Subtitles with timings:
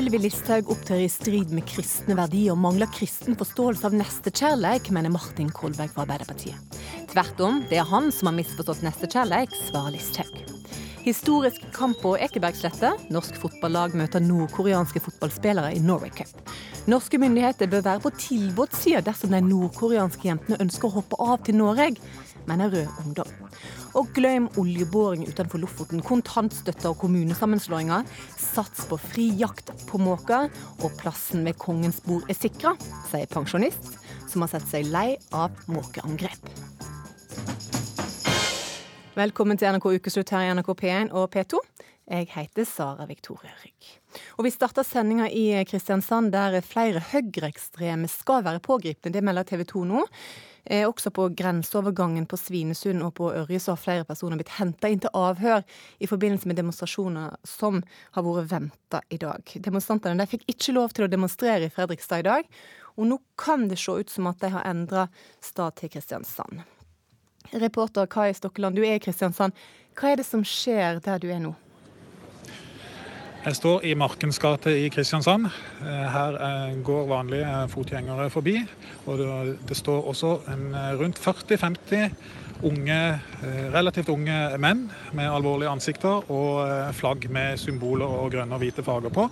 [0.00, 5.12] Sylvi Listhaug opptrer i strid med kristne verdier og mangler kristen forståelse av nestekjærleik, mener
[5.12, 6.78] Martin Kolberg fra Arbeiderpartiet.
[7.10, 10.38] Tvert om, det er han som har misforstått nestekjærleik, svarer Listhaug.
[11.04, 12.94] Historisk kamp på Ekebergsletta.
[13.12, 16.32] Norsk fotballag møter nordkoreanske fotballspillere i Norway Cup.
[16.88, 21.60] Norske myndigheter bør være på tilbudssida dersom de nordkoreanske jentene ønsker å hoppe av til
[21.60, 21.92] Norge,
[22.48, 23.36] mener Rød Ungdom.
[23.98, 28.06] Og glem oljeboring utenfor Lofoten, kontantstøtte og kommunesammenslåinger.
[28.38, 30.46] Sats på fri jakt på måker,
[30.84, 32.76] og plassen ved kongens bord er sikra,
[33.10, 33.96] sier pensjonist
[34.30, 36.52] som har sett seg lei av måkeangrep.
[39.18, 41.58] Velkommen til NRK Ukeslutt her i NRK P1 og P2.
[42.10, 43.90] Jeg heter Sara Victoria Rygg.
[44.38, 49.12] Og Vi starter sendinga i Kristiansand, der flere høyreekstreme skal være pågrepne.
[49.14, 50.06] Det melder TV 2 nå.
[50.64, 54.90] Eh, også på grenseovergangen på Svinesund og på Ørje så har flere personer blitt henta
[54.90, 55.64] inn til avhør
[55.98, 57.80] i forbindelse med demonstrasjoner som
[58.16, 59.54] har vært venta i dag.
[59.64, 62.52] Demonstrantene fikk ikke lov til å demonstrere i Fredrikstad i dag,
[62.96, 65.08] og nå kan det se ut som at de har endra
[65.40, 66.62] stad til Kristiansand.
[67.50, 69.56] Reporter Kai Stokkeland, du er i Kristiansand.
[69.98, 71.54] Hva er det som skjer der du er nå?
[73.40, 75.46] Jeg står i Markens gate i Kristiansand.
[75.80, 78.58] Eh, her eh, går vanlige fotgjengere forbi.
[79.08, 79.22] Og
[79.64, 82.12] det står også eh, rundt 40-50
[82.68, 82.98] unge,
[83.72, 84.82] relativt unge menn
[85.16, 89.24] med alvorlige ansikter og flagg med symboler og grønne og hvite farger på.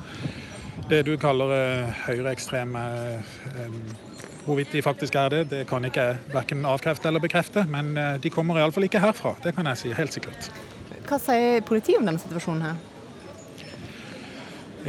[0.89, 2.87] Det du kaller høyreekstreme
[4.48, 7.67] Hvorvidt de faktisk er det, det kan ikke jeg verken avkrefte eller bekrefte.
[7.69, 9.37] Men de kommer iallfall ikke herfra.
[9.45, 10.48] Det kan jeg si helt sikkert.
[11.05, 12.88] Hva sier politiet om denne situasjonen her?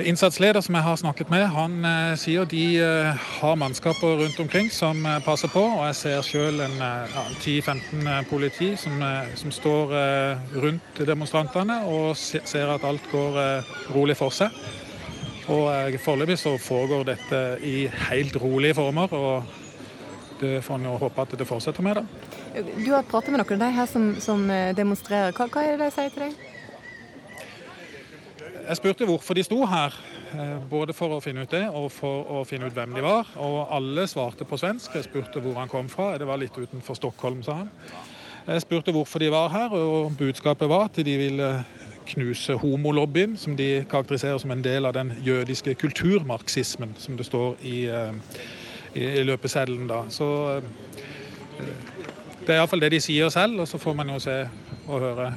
[0.05, 4.69] Innsatsleder som jeg har snakket med, han eh, sier de eh, har mannskaper rundt omkring
[4.71, 5.61] som eh, passer på.
[5.61, 9.01] Og jeg ser selv en ja, 10-15 politi som,
[9.35, 9.93] som, står
[10.61, 13.39] rundt demonstrantene og ser at alt går
[13.95, 14.53] rolig for seg.
[15.49, 19.13] Og Foreløpig så foregår dette i helt rolige former.
[19.13, 19.57] og
[20.39, 21.95] det får en jo håpe at det fortsetter med.
[21.99, 22.61] da.
[22.77, 24.45] Du har pratet med noen av de her som, som
[24.77, 25.33] demonstrerer.
[25.35, 26.48] Hva, hva er det de sier til deg?
[28.69, 29.96] Jeg spurte hvorfor de sto her,
[30.38, 33.25] eh, både for å finne ut det og for å finne ut hvem de var.
[33.41, 34.94] Og alle svarte på svensk.
[34.94, 36.12] Jeg spurte hvor han kom fra.
[36.22, 37.72] Det var litt utenfor Stockholm, sa han.
[38.46, 41.47] Jeg spurte hvorfor de var her, og budskapet var at de ville
[42.09, 47.57] knuse homolobbyen, som de karakteriserer som en del av den jødiske kulturmarxismen, som det står
[47.66, 48.13] i, eh,
[48.94, 49.88] i, i løpeseddelen.
[49.90, 50.03] da.
[50.13, 51.66] Så eh,
[52.46, 54.38] det er iallfall det de sier selv, og så får man jo se
[54.86, 55.34] og høre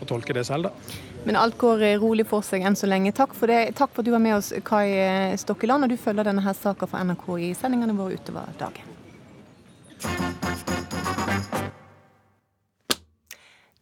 [0.00, 1.05] og tolke det selv, da.
[1.26, 3.10] Men alt går eh, rolig for seg enn så lenge.
[3.16, 3.72] Takk for, det.
[3.74, 5.82] Takk for at du var med oss, Kai eh, Stokkeland.
[5.82, 8.92] Og du følger denne her saka fra NRK i sendingene våre utover dagen.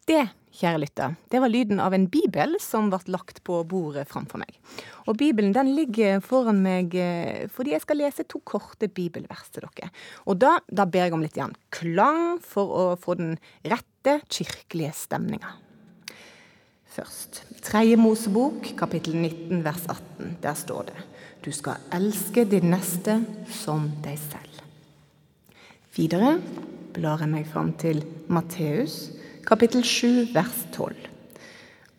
[0.08, 0.22] Det,
[0.56, 4.56] kjære lytter, det var lyden av en bibel som ble lagt på bordet framfor meg.
[5.04, 9.68] Og Bibelen den ligger foran meg eh, fordi jeg skal lese to korte bibelvers til
[9.68, 9.92] dere.
[10.24, 13.36] Og da, da ber jeg om litt igjen klang for å få den
[13.68, 15.58] rette kirkelige stemninga
[16.94, 17.42] først.
[17.64, 20.36] Tredje Mosebok, kapittel 19, vers 18.
[20.42, 21.00] Der står det
[21.44, 23.18] Du skal elske din neste
[23.52, 24.62] som deg selv.
[25.94, 26.38] Videre
[26.94, 28.00] blar jeg meg fram til
[28.32, 29.10] Matteus,
[29.46, 30.94] kapittel 7, vers 12.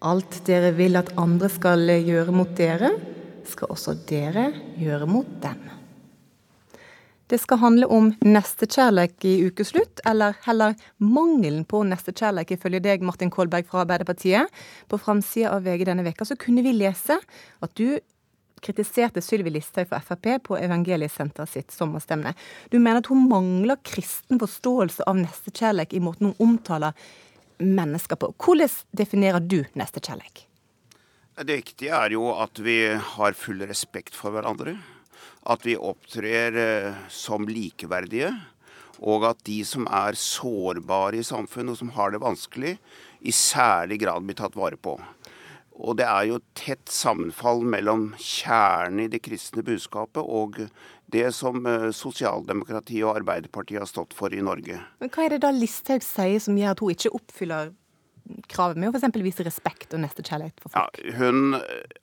[0.05, 2.95] Alt dere vil at andre skal gjøre mot dere,
[3.45, 5.74] skal også dere gjøre mot dem.
[7.27, 13.31] Det skal handle om nestekjærlighet i ukeslutt, eller heller mangelen på nestekjærlighet, ifølge deg, Martin
[13.33, 14.51] Kolberg fra Arbeiderpartiet.
[14.91, 17.97] På framsida av VG denne veka så kunne vi lese at du
[18.65, 22.33] kritiserte Sylvi Listhaug fra Frp på Evangeliesenteret sitt sommerstemne.
[22.69, 26.93] Du mener at hun mangler kristen forståelse av nestekjærlighet i måten hun omtaler
[27.57, 28.35] mennesker på.
[28.37, 30.45] Hvordan definerer du nestekjærlighet?
[31.35, 34.77] Det viktige er jo at vi har full respekt for hverandre
[35.45, 38.31] at vi opptrer eh, som likeverdige,
[39.05, 42.77] og at de som er sårbare i samfunnet og som har det vanskelig,
[43.25, 44.95] i særlig grad blir tatt vare på.
[45.75, 50.61] Og det er jo tett sammenfall mellom kjernen i det kristne budskapet og
[51.11, 54.79] det som eh, sosialdemokratiet og Arbeiderpartiet har stått for i Norge.
[55.03, 57.73] Men Hva er det da Listhaug sier som gjør at hun ikke oppfyller
[58.49, 59.21] kravet med å f.eks.
[59.23, 60.99] vise respekt og nestekjærlighet for folk?
[60.99, 61.57] Ja, hun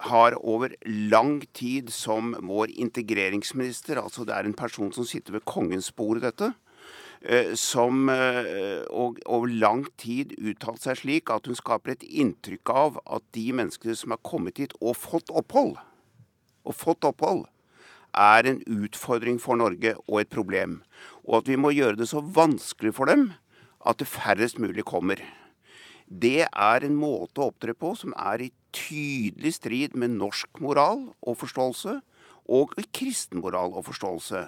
[0.08, 5.46] har over lang tid som vår integreringsminister, altså det er en person som sitter ved
[5.48, 6.52] kongens bord, dette,
[7.22, 13.00] eh, som eh, over lang tid uttalt seg slik at hun skaper et inntrykk av
[13.06, 15.76] at de menneskene som har kommet hit og fått opphold,
[16.62, 17.46] og fått opphold,
[18.12, 20.82] er en utfordring for Norge og et problem.
[21.24, 23.30] Og at vi må gjøre det så vanskelig for dem
[23.88, 25.22] at det færrest mulig kommer
[26.12, 31.06] det er en måte å opptre på som er i tydelig strid med norsk moral
[31.20, 32.00] og forståelse
[32.53, 34.43] og kristen moral og forståelse.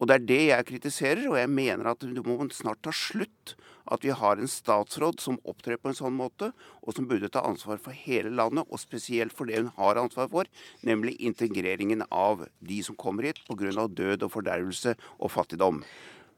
[0.00, 3.54] Og det er det jeg kritiserer, og jeg mener at det må snart ta slutt
[3.92, 6.50] at vi har en statsråd som opptrer på en sånn måte,
[6.82, 10.30] og som burde ta ansvar for hele landet, og spesielt for det hun har ansvar
[10.32, 10.48] for,
[10.82, 13.86] nemlig integreringen av de som kommer hit pga.
[13.86, 15.84] død og fordervelse og fattigdom.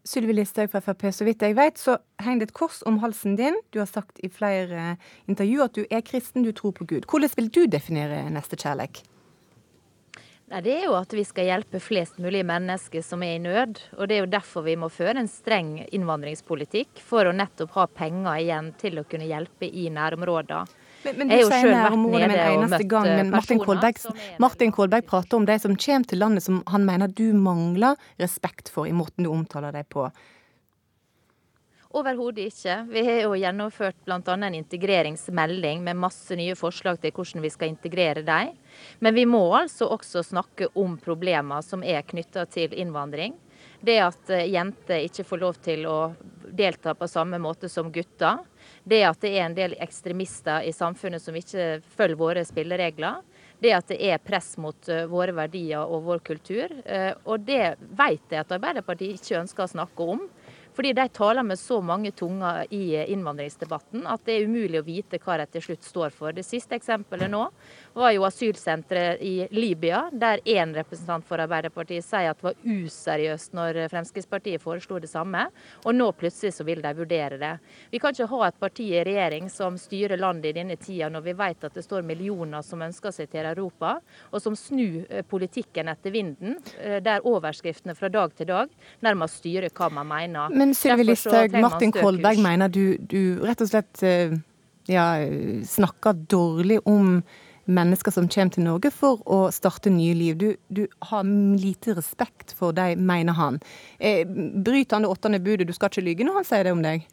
[0.07, 3.35] Sylvi Listhaug fra Frp, så vidt jeg vet, så henger det et kors om halsen
[3.39, 3.59] din.
[3.75, 4.95] Du har sagt i flere
[5.27, 7.09] intervjuer at du er kristen, du tror på Gud.
[7.11, 9.03] Hvordan vil du definere nestekjærleik?
[10.47, 13.81] Nei, Det er jo at vi skal hjelpe flest mulig mennesker som er i nød.
[13.99, 17.89] Og det er jo derfor vi må føre en streng innvandringspolitikk, for å nettopp ha
[17.91, 20.85] penger igjen til å kunne hjelpe i nærområdene.
[21.07, 23.09] Men, men du sier nærområdet med en eneste gang.
[23.09, 24.01] Men Martin Kolberg,
[24.43, 28.73] Martin Kolberg prater om de som kommer til landet som han mener du mangler respekt
[28.73, 30.09] for i måten du omtaler dem på.
[31.97, 32.75] Overhodet ikke.
[32.91, 34.21] Vi har jo gjennomført bl.a.
[34.35, 38.53] en integreringsmelding med masse nye forslag til hvordan vi skal integrere dem.
[39.01, 43.39] Men vi må altså også snakke om problemer som er knytta til innvandring.
[43.87, 45.99] Det at eh, jenter ikke får lov til å
[46.57, 48.41] delta på samme måte som gutter.
[48.83, 53.21] Det at det er en del ekstremister i samfunnet som ikke følger våre spilleregler.
[53.63, 56.75] Det at det er press mot eh, våre verdier og vår kultur.
[56.83, 60.27] Eh, og det vet jeg at Arbeiderpartiet ikke ønsker å snakke om.
[60.77, 65.21] Fordi de taler med så mange tunger i innvandringsdebatten at det er umulig å vite
[65.23, 66.35] hva de til slutt står for.
[66.37, 67.47] Det siste eksempelet nå
[67.97, 73.55] var jo asylsenteret i Libya, der én representant for Arbeiderpartiet sier at det var useriøst
[73.57, 75.47] når Fremskrittspartiet foreslo det samme,
[75.85, 77.53] og nå plutselig så vil de vurdere det.
[77.91, 81.25] Vi kan ikke ha et parti i regjering som styrer landet i denne tida, når
[81.25, 83.97] vi vet at det står millioner som ønsker seg til Europa,
[84.31, 88.77] og som snur eh, politikken etter vinden, eh, der overskriftene fra dag til dag
[89.07, 90.53] nærmest styrer hva man mener.
[90.53, 94.37] Men Sylvi Listhaug, Martin Kolberg mener du, du rett og slett eh,
[94.93, 95.09] ja,
[95.65, 97.23] snakker dårlig om
[97.67, 100.39] mennesker som kommer til Norge for å starte nye liv.
[100.39, 103.61] Du, du har lite respekt for dem, mener han.
[103.99, 106.83] Eh, bryter han det åttende budet, du skal ikke lyge når han sier det om
[106.85, 107.07] deg?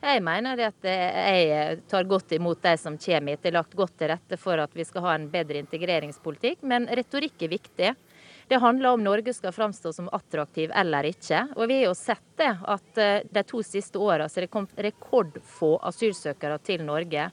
[0.00, 3.42] Jeg mener at jeg tar godt imot de som kommer hit.
[3.42, 6.88] Det er lagt godt til rette for at vi skal ha en bedre integreringspolitikk, men
[6.88, 7.90] retorikk er viktig.
[8.50, 11.44] Det handler om Norge skal framstå som attraktiv eller ikke.
[11.54, 14.80] Og vi har jo sett det at eh, de to siste åra er det kommet
[14.88, 17.28] rekordfå asylsøkere til Norge.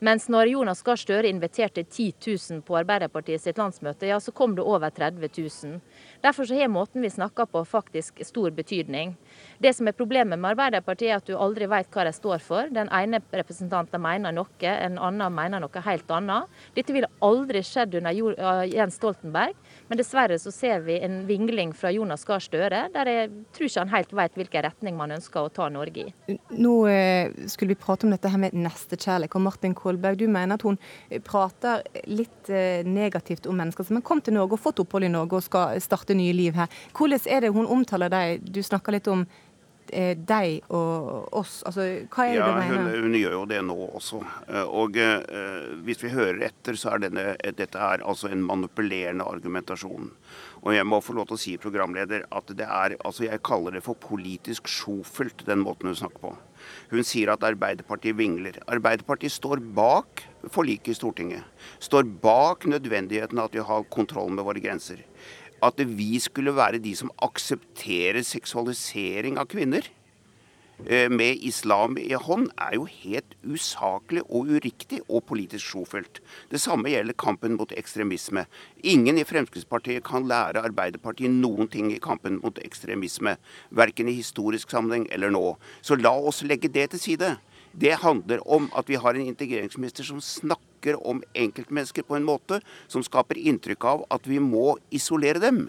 [0.00, 4.54] Mens når Jonas Gahr Støre inviterte 10 000 på Arbeiderpartiet sitt landsmøte, ja, så kom
[4.56, 5.80] det over 30 000.
[6.24, 9.14] Derfor så har måten vi snakker på faktisk stor betydning.
[9.58, 12.68] Det som er problemet med Arbeiderpartiet, er at du aldri vet hva de står for.
[12.72, 16.60] Den ene representanten mener noe, en annen mener noe helt annet.
[16.76, 18.16] Dette ville aldri skjedd under
[18.68, 19.56] Jens Stoltenberg,
[19.88, 23.84] men dessverre så ser vi en vingling fra Jonas Gahr Støre, der jeg tror ikke
[23.84, 26.36] han helt vet hvilken retning man ønsker å ta Norge i.
[26.56, 29.36] Nå eh, skulle vi prate om dette her med nestekjærlighet.
[29.36, 30.78] og Martin Kolberg du mener at hun
[31.24, 35.12] prater litt eh, negativt om mennesker som har kommet til Norge og fått opphold i
[35.12, 36.68] Norge og skal starte nye liv her.
[36.96, 38.42] Hvordan er det hun omtaler deg?
[38.42, 39.24] Du snakker litt om
[39.92, 41.62] eh, deg og oss.
[41.66, 42.90] Altså, hva er det ja, du mener?
[42.90, 44.22] Hun, hun gjør jo det nå også.
[44.48, 49.26] Eh, og eh, hvis vi hører etter, så er denne, dette er altså en manipulerende
[49.26, 50.10] argumentasjon.
[50.60, 53.78] Og jeg må få lov til å si, programleder, at det er altså Jeg kaller
[53.78, 56.36] det for politisk sjofelt, den måten hun snakker på.
[56.90, 58.58] Hun sier at Arbeiderpartiet vingler.
[58.66, 61.46] Arbeiderpartiet står bak forliket i Stortinget.
[61.78, 65.04] Står bak nødvendigheten av at vi har kontroll med våre grenser.
[65.62, 69.86] At vi skulle være de som aksepterer seksualisering av kvinner
[70.88, 76.20] med islam i hånd, er jo helt usaklig og uriktig og politisk sjofelt.
[76.50, 78.46] Det samme gjelder kampen mot ekstremisme.
[78.82, 83.36] Ingen i Fremskrittspartiet kan lære Arbeiderpartiet noen ting i kampen mot ekstremisme.
[83.70, 85.44] Verken i historisk sammenheng eller nå.
[85.82, 87.36] Så la oss legge det til side.
[87.72, 92.58] Det handler om at vi har en integreringsminister som snakker om enkeltmennesker på en måte
[92.90, 95.68] som skaper inntrykk av at vi må isolere dem.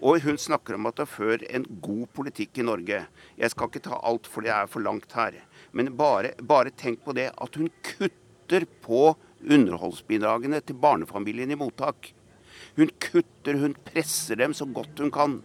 [0.00, 3.02] Og hun snakker om at det fører en god politikk i Norge.
[3.38, 5.36] Jeg skal ikke ta alt, for det er for langt her.
[5.72, 9.10] Men bare, bare tenk på det at hun kutter på
[9.40, 12.12] underholdsbidragene til barnefamiliene i mottak.
[12.76, 15.38] Hun kutter, hun presser dem så godt hun kan.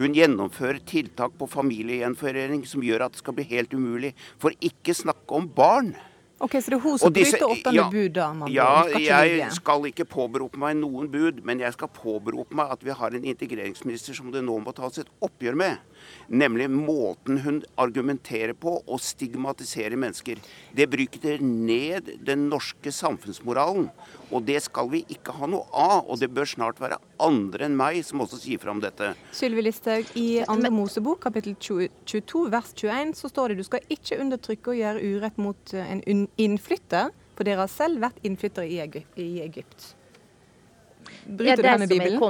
[0.00, 4.12] Hun gjennomfører tiltak på familiegjenforening som gjør at det skal bli helt umulig.
[4.42, 5.94] For ikke snakke om barn.
[6.38, 8.26] Ok, Så det er hun som disse, bryter åttende ja, bud, da?
[8.36, 12.84] Man ja, jeg skal ikke påberope meg noen bud, men jeg skal påberope meg at
[12.84, 15.80] vi har en integreringsminister som det nå må tas et oppgjør med.
[16.28, 20.40] Nemlig måten hun argumenterer på og stigmatiserer mennesker.
[20.76, 23.90] Det bryter ned den norske samfunnsmoralen.
[24.34, 26.06] Og det skal vi ikke ha noe av.
[26.10, 29.12] Og det bør snart være andre enn meg som også sier fra om dette.
[29.36, 34.18] Sylvi Listhaug, i andre Mosebok, kapittel 22, vers 21, så står det du skal ikke
[34.22, 39.30] undertrykke og gjøre urett mot eh, en innflytter For dere har selv vært innflyttere i
[39.44, 39.90] Egypt.
[41.26, 42.20] Bryter ja, det som er Bibelen?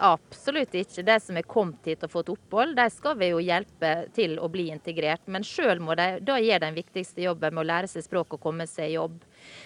[0.00, 1.02] Absolutt ikke.
[1.04, 4.48] De som er kommet hit og fått opphold, de skal vi jo hjelpe til å
[4.48, 5.26] bli integrert.
[5.28, 8.40] Men sjøl må de da gjøre den viktigste jobben med å lære seg språk og
[8.40, 9.18] komme seg i jobb.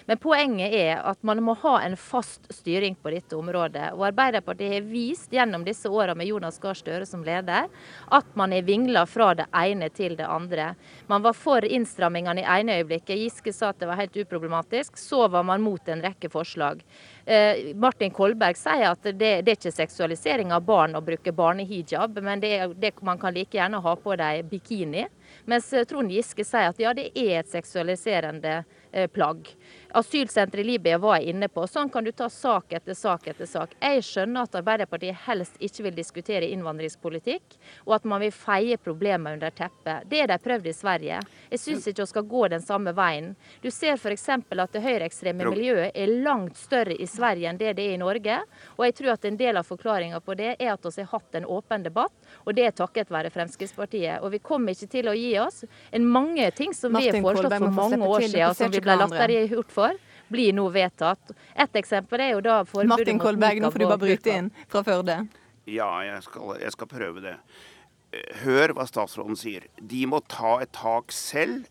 [0.09, 3.93] Men poenget er at man må ha en fast styring på dette området.
[3.95, 7.71] Og Arbeiderpartiet har vist gjennom disse åra med Jonas Gahr Støre som leder,
[8.11, 10.73] at man er vingla fra det ene til det andre.
[11.07, 13.23] Man var for innstrammingene i ene øyeblikket.
[13.23, 14.99] Giske sa at det var helt uproblematisk.
[14.99, 16.83] Så var man mot en rekke forslag.
[17.25, 22.19] Eh, Martin Kolberg sier at det, det, er ikke seksualisering av barn å bruke barnehijab,
[22.21, 25.07] men det, det, man kan like gjerne ha på deg bikini.
[25.49, 28.61] Mens Trond Giske sier at ja, det er et seksualiserende
[28.95, 29.49] Eh, plagg.
[29.95, 31.63] Asylsenteret i Libya var jeg inne på.
[31.71, 33.77] Sånn kan du ta sak etter sak etter sak.
[33.79, 39.37] Jeg skjønner at Arbeiderpartiet helst ikke vil diskutere innvandringspolitikk, og at man vil feie problemer
[39.37, 40.03] under teppet.
[40.11, 41.19] Det har de prøvd i Sverige.
[41.53, 43.29] Jeg syns ikke vi skal gå den samme veien.
[43.63, 44.27] Du ser f.eks.
[44.35, 48.41] at det høyreekstreme miljøet er langt større i Sverige enn det det er i Norge.
[48.75, 51.39] Og jeg tror at en del av forklaringa på det er at vi har hatt
[51.39, 54.19] en åpen debatt, og det er takket være Fremskrittspartiet.
[54.19, 55.63] Og vi kommer ikke til å gi oss.
[55.95, 58.99] En mange ting som Martin vi har foreslått for mange år siden, som vi ble
[58.99, 59.84] latterliggjort for,
[60.31, 61.33] blir nå vedtatt.
[61.55, 64.83] Et eksempel er jo da forbudet Martin Kolberg, nå får du bare bryte inn fra
[64.85, 65.17] Førde.
[65.69, 67.35] Ja, jeg skal, jeg skal prøve det.
[68.43, 69.65] Hør hva statsråden sier.
[69.81, 71.65] De må ta et tak selv,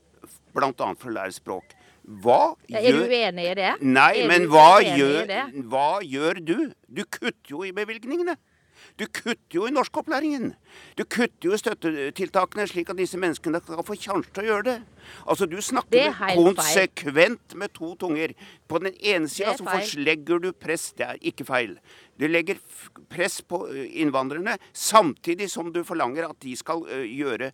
[0.54, 0.70] bl.a.
[0.72, 1.76] for å lære språk.
[2.04, 3.70] Hva gjør er du uenig i det?
[3.80, 5.30] Nei, men hva gjør,
[5.72, 6.56] hva gjør du?
[6.84, 8.36] Du kutter jo i bevilgningene.
[8.94, 10.52] Du kutter jo i norskopplæringen.
[10.94, 14.66] Du kutter jo i støttetiltakene, slik at disse menneskene kan få sjanse til å gjøre
[14.68, 14.76] det.
[15.26, 18.36] Altså, Du snakker konsekvent med to tunger.
[18.70, 20.92] På den ene sida så forslegger du press.
[20.94, 21.74] Det er ikke feil.
[22.14, 22.62] Du legger
[23.10, 27.50] press på innvandrerne, samtidig som du forlanger at de skal gjøre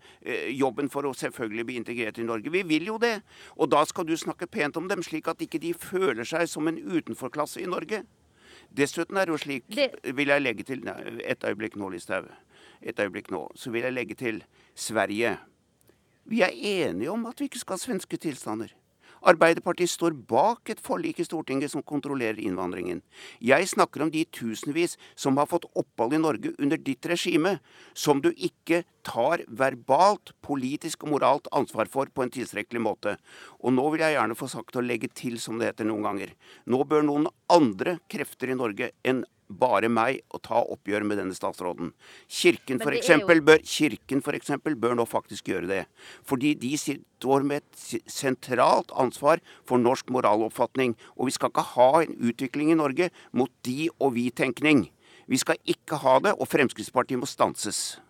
[0.52, 2.52] jobben for å selvfølgelig bli integrert i Norge.
[2.52, 3.22] Vi vil jo det.
[3.56, 6.68] Og da skal du snakke pent om dem, slik at ikke de føler seg som
[6.68, 8.04] en utenforklasse i Norge.
[8.76, 9.90] Dessuten er det jo slik, det...
[10.14, 10.84] vil jeg legge til
[11.24, 12.28] Et øyeblikk nå, Listhaug.
[12.82, 13.48] Et øyeblikk nå.
[13.54, 15.38] Så vil jeg legge til Sverige.
[16.24, 18.70] Vi er enige om at vi ikke skal ha svenske tilstander.
[19.20, 23.02] Arbeiderpartiet står bak et forlik i Stortinget som kontrollerer innvandringen.
[23.44, 27.58] Jeg snakker om de tusenvis som har fått opphold i Norge under ditt regime,
[27.94, 33.16] som du ikke tar verbalt, politisk og moralt ansvar for på en tilstrekkelig måte.
[33.60, 36.32] Og nå vil jeg gjerne få sagt å legge til, som det heter noen ganger.
[36.70, 41.36] Nå bør noen andre krefter i Norge enn bare meg å ta oppgjør med denne
[41.36, 41.92] statsråden.
[42.30, 43.46] Kirken for, eksempel, jo...
[43.50, 45.80] bør, Kirken for eksempel, bør nå faktisk gjøre det.
[46.26, 50.96] Fordi de står med et sentralt ansvar for norsk moraloppfatning.
[51.18, 54.88] Og vi skal ikke ha en utvikling i Norge mot de og vi-tenkning.
[55.30, 58.00] Vi skal ikke ha det, og Fremskrittspartiet må stanses.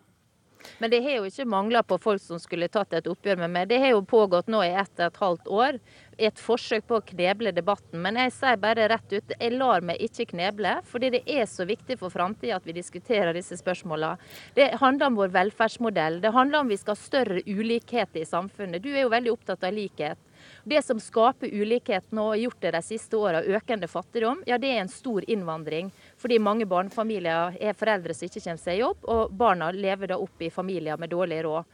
[0.81, 3.67] Men det har jo ikke mangla på folk som skulle tatt et oppgjør med meg.
[3.69, 5.77] Det har jo pågått nå i ett og et halvt år.
[6.17, 7.99] Et forsøk på å kneble debatten.
[8.01, 10.71] Men jeg sier bare rett ut, jeg lar meg ikke kneble.
[10.89, 14.15] Fordi det er så viktig for framtida at vi diskuterer disse spørsmåla.
[14.57, 16.17] Det handler om vår velferdsmodell.
[16.25, 18.81] Det handler om vi skal ha større ulikhet i samfunnet.
[18.81, 20.17] Du er jo veldig opptatt av likhet.
[20.63, 24.71] Det som skaper ulikhet nå, og gjort det de siste åra, økende fattigdom, ja det
[24.73, 25.91] er en stor innvandring.
[26.21, 30.21] Fordi mange barnefamilier er foreldre som ikke kommer seg i jobb, og barna lever da
[30.21, 31.67] opp i familier med dårlig råd.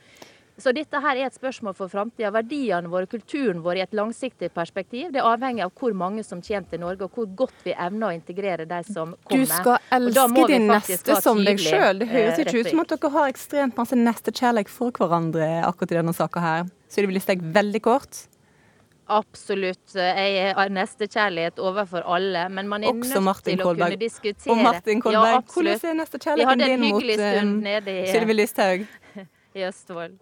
[0.58, 2.32] Så dette her er et spørsmål for framtida.
[2.34, 6.72] Verdiene våre, kulturen vår i et langsiktig perspektiv, det avhenger av hvor mange som kommer
[6.72, 9.46] til Norge, og hvor godt vi evner å integrere de som kommer.
[9.46, 12.02] Du skal elske din neste som deg sjøl.
[12.02, 16.00] Det høres ikke ut som at dere har ekstremt masse nestekjærlighet for hverandre akkurat i
[16.00, 16.74] denne saka her.
[16.90, 18.24] Så det vil jeg veldig kort.
[19.08, 19.96] Absolutt.
[19.96, 23.94] Jeg har nestekjærlighet overfor alle, men man er Også nødt til å Kolberg.
[23.94, 28.88] kunne diskutere Og Martin Kolberg, ja, hvordan er nestekjærligheten din mot uh, Sylvi Listhaug?
[29.58, 30.18] I Østfold.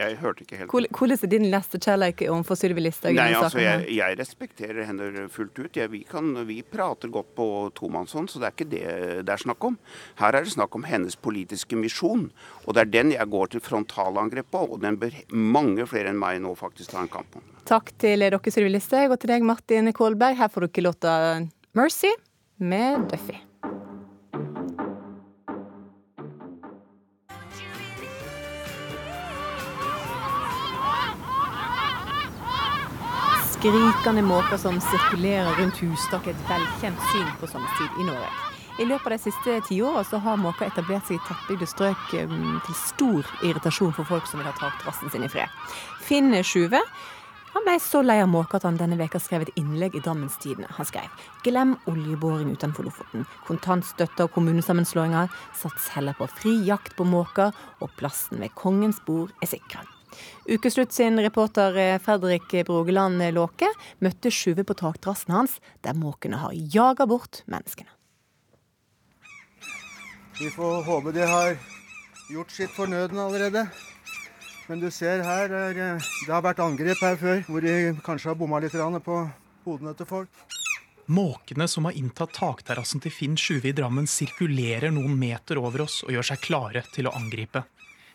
[0.00, 0.72] Jeg hørte ikke helt.
[0.96, 3.16] Hvordan er din neste kjærlighet overfor Sylvi Listhaug?
[3.18, 5.76] Nei, altså, jeg, jeg, respekterer henne fullt ut.
[5.76, 8.84] Jeg, vi, kan, vi, prater godt på tomannshånd, så det er ikke det
[9.28, 9.76] det er snakk om.
[10.20, 12.28] Her er det snakk om hennes politiske misjon,
[12.64, 14.64] og det er den jeg går til frontalangrep på.
[14.74, 17.44] Og den bør mange flere enn meg nå faktisk ta en kamp om.
[17.68, 20.38] Takk til dere, Sylvi Listhaug, og til deg, Martin Kolberg.
[20.40, 21.14] Her får dere låta
[21.76, 22.12] Mercy
[22.58, 23.49] med Duffy.
[33.60, 38.30] Skrikende måker som sirkulerer rundt hustak, et velkjent syn på sommerstid i Norge.
[38.80, 42.78] I løpet av de siste tiåra har måker etablert seg i tettbygde strøk um, til
[42.80, 45.52] stor irritasjon for folk som vil ha takterrassen sin i fred.
[46.00, 46.80] Finn Sjuve
[47.50, 50.40] han ble så lei av måker at han denne veka skrev et innlegg i Drammens
[50.40, 50.72] Tidende.
[50.80, 51.12] Han skrev
[51.44, 53.28] 'Glem oljeboring utenfor Lofoten'.
[53.44, 55.28] Kontantstøtte og kommunesammenslåinger.
[55.52, 57.52] Sats heller på fri jakt på måker,
[57.82, 59.84] og plassen ved kongens bord er sikra.
[60.50, 63.68] Ukeslutt sin reporter eh, Fredrik Brogeland Låke
[64.02, 67.90] møtte Sjuve på takterrassen hans, der måkene har jaga bort menneskene.
[70.40, 71.56] Vi får håpe de har
[72.32, 73.66] gjort sitt fornødne allerede.
[74.70, 77.74] Men du ser her, er, det har vært angrep her før, hvor de
[78.06, 79.16] kanskje har bomma litt på
[79.66, 80.30] hodene til folk.
[81.10, 86.04] Måkene som har inntatt takterrassen til Finn Sjuve i Drammen, sirkulerer noen meter over oss
[86.06, 87.64] og gjør seg klare til å angripe.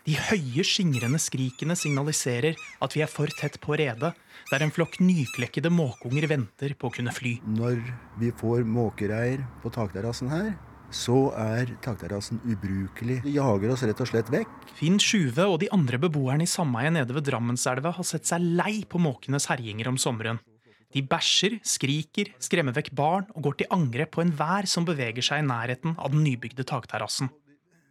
[0.06, 2.54] De høye, skingrende skrikene signaliserer
[2.86, 4.12] at vi er for tett på redet,
[4.52, 7.40] der en flokk nyklekkede måkeunger venter på å kunne fly.
[7.58, 7.80] Når
[8.22, 10.52] vi får måkereir på takterrassen her,
[10.94, 13.24] så er takterrassen ubrukelig.
[13.26, 14.52] De jager oss rett og slett vekk.
[14.78, 18.84] Finn Sjuve og de andre beboerne i sameiet nede ved Drammenselva har sett seg lei
[18.86, 20.38] på måkenes herjinger om sommeren.
[20.94, 25.42] De bæsjer, skriker, skremmer vekk barn og går til angrep på enhver som beveger seg
[25.42, 27.34] i nærheten av den nybygde takterrassen.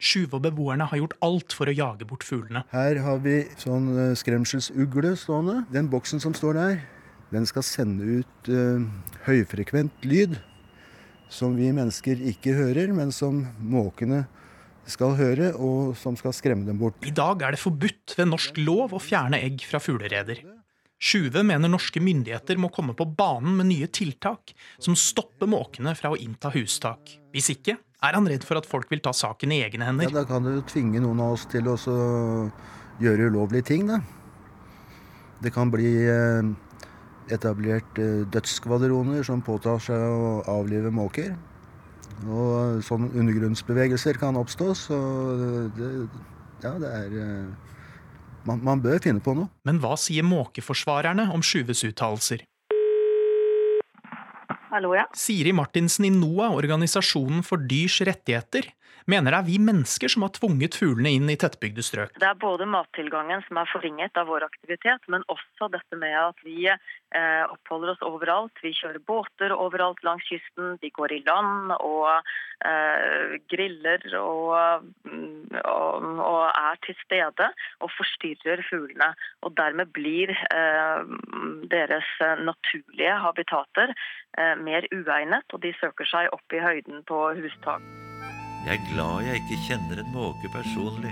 [0.04, 2.64] Sjuve og beboerne har gjort alt for å jage bort fuglene.
[2.74, 5.62] Her har vi sånn eh, skremselsugle stående.
[5.72, 6.82] Den boksen som står der,
[7.32, 8.84] den skal sende ut uh,
[9.24, 10.36] høyfrekvent lyd
[11.32, 14.24] som vi mennesker ikke hører, men som måkene
[14.86, 17.00] skal høre, og som skal skremme dem bort.
[17.06, 20.44] I dag er det forbudt ved norsk lov å fjerne egg fra fuglereder.
[21.04, 26.12] Sjuve mener norske myndigheter må komme på banen med nye tiltak som stopper måkene fra
[26.12, 27.16] å innta hustak.
[27.34, 30.10] Hvis ikke er han redd for at folk vil ta saken i egne hender.
[30.10, 31.76] Ja, Da kan jo tvinge noen av oss til å
[33.02, 34.00] gjøre ulovlige ting, da.
[35.42, 36.46] Det kan bli eh,
[37.34, 41.34] etablert eh, dødsskvadroner som påtar seg å avlive måker.
[42.24, 44.98] Og sånne undergrunnsbevegelser kan oppstå, så
[45.76, 45.90] det,
[46.62, 47.74] ja, det er eh,
[48.48, 49.50] man, man, bør finne på noe.
[49.66, 52.44] Men hva sier måkeforsvarerne om Sjuves uttalelser?
[54.74, 55.04] Hallo, ja.
[55.14, 58.66] Siri Martinsen i NOAH, organisasjonen for dyrs rettigheter,
[59.10, 62.14] mener det er vi mennesker som har tvunget fuglene inn i tettbygde strøk.
[62.20, 66.40] Det er både mattilgangen som er forringet av vår aktivitet, men også dette med at
[66.46, 68.56] vi eh, oppholder oss overalt.
[68.64, 72.08] Vi kjører båter overalt langs kysten, vi går i land og
[72.64, 77.50] eh, griller og, mm, og, og, er til stede
[77.84, 79.12] og forstyrrer fuglene.
[79.44, 81.14] Og dermed blir eh,
[81.72, 88.03] deres naturlige habitater eh, mer uegnet, og de søker seg opp i høyden på hustak.
[88.64, 91.10] Jeg er glad jeg ikke kjenner en måke personlig,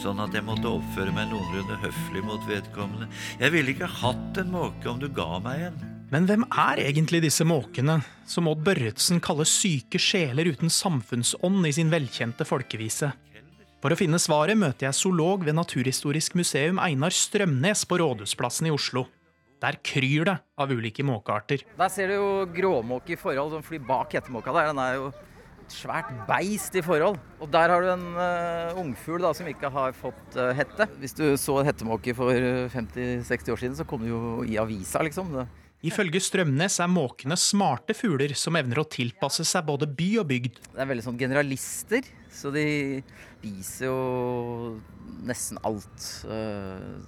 [0.00, 3.10] sånn at jeg måtte oppføre meg noenlunde høflig mot vedkommende.
[3.42, 5.82] Jeg ville ikke hatt en måke om du ga meg en.
[6.08, 11.74] Men hvem er egentlig disse måkene, som Odd Børretzen kaller syke sjeler uten samfunnsånd i
[11.76, 13.10] sin velkjente folkevise?
[13.84, 18.72] For å finne svaret møter jeg zoolog ved Naturhistorisk museum Einar Strømnes på Rådhusplassen i
[18.72, 19.04] Oslo.
[19.60, 21.66] Der kryr det av ulike måkearter.
[21.76, 24.72] Der ser du jo gråmåke i forhold som flyr bak hettemåka der.
[24.72, 25.12] Den er jo
[25.72, 27.18] svært beist i forhold.
[27.42, 30.86] Og der har du en uh, ungfugl som ikke har fått uh, hette.
[31.00, 32.36] Hvis du så en hettemåke for
[32.72, 35.32] 50-60 år siden, så kom du jo i avisa, liksom.
[35.34, 35.48] Det.
[35.82, 40.60] Ifølge Strømnes er måkene smarte fugler som evner å tilpasse seg både by og bygd.
[40.68, 42.66] Det er veldig sånn generalister, så de
[43.40, 43.96] spiser jo
[45.26, 46.06] nesten alt.
[46.22, 47.02] Uh,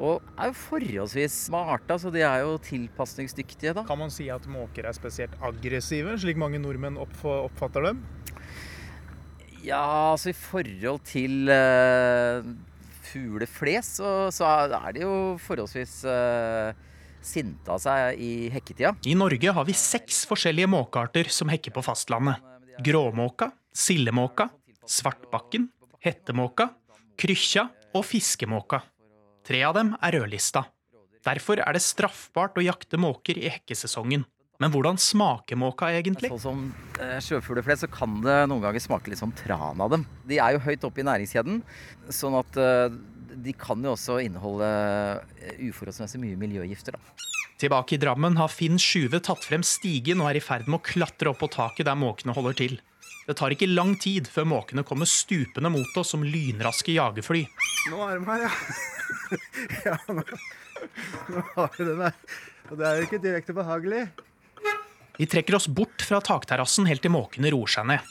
[0.00, 3.74] og er jo forholdsvis smarte, så de er jo tilpasningsdyktige.
[3.76, 3.84] da.
[3.84, 8.02] Kan man si at måker er spesielt aggressive, slik mange nordmenn oppfatter dem?
[9.60, 12.40] Ja, altså i forhold til uh,
[13.10, 14.48] fuglefles, så, så,
[14.80, 16.72] er de jo forholdsvis uh,
[17.20, 18.94] sinte av seg i hekketida.
[19.04, 22.40] I Norge har vi seks forskjellige måkearter som hekker på fastlandet.
[22.80, 24.48] Gråmåka, sildemåka,
[24.88, 25.68] svartbakken,
[26.00, 26.70] hettemåka,
[27.20, 28.80] krykkja og fiskemåka.
[29.50, 30.60] Tre av dem er rødlista.
[31.26, 34.22] Derfor er det straffbart å jakte måker i hekkesesongen.
[34.62, 36.30] Men hvordan smaker måka egentlig?
[36.30, 36.60] Sånn som
[37.00, 40.04] eh, sjøfugleflest så kan det noen ganger smake litt som tran av dem.
[40.28, 41.64] De er jo høyt oppe i næringskjeden,
[42.14, 42.94] sånn at eh,
[43.42, 46.94] de kan jo også inneholde eh, uforholdsmessig mye miljøgifter.
[46.94, 47.29] da.
[47.60, 50.84] Tilbake i Drammen har Finn Sjuve tatt frem stigen og er i ferd med å
[50.84, 52.78] klatre opp på taket der måkene holder til.
[53.26, 57.42] Det tar ikke lang tid før måkene kommer stupende mot oss som lynraske jagerfly.
[57.92, 58.54] Nå er de her, ja.
[59.90, 60.24] ja, nå,
[61.34, 62.16] nå har vi den her.
[62.70, 64.06] Og det er jo ikke direkte behagelig.
[65.20, 68.10] Vi trekker oss bort fra takterrassen helt til måkene roer seg ned.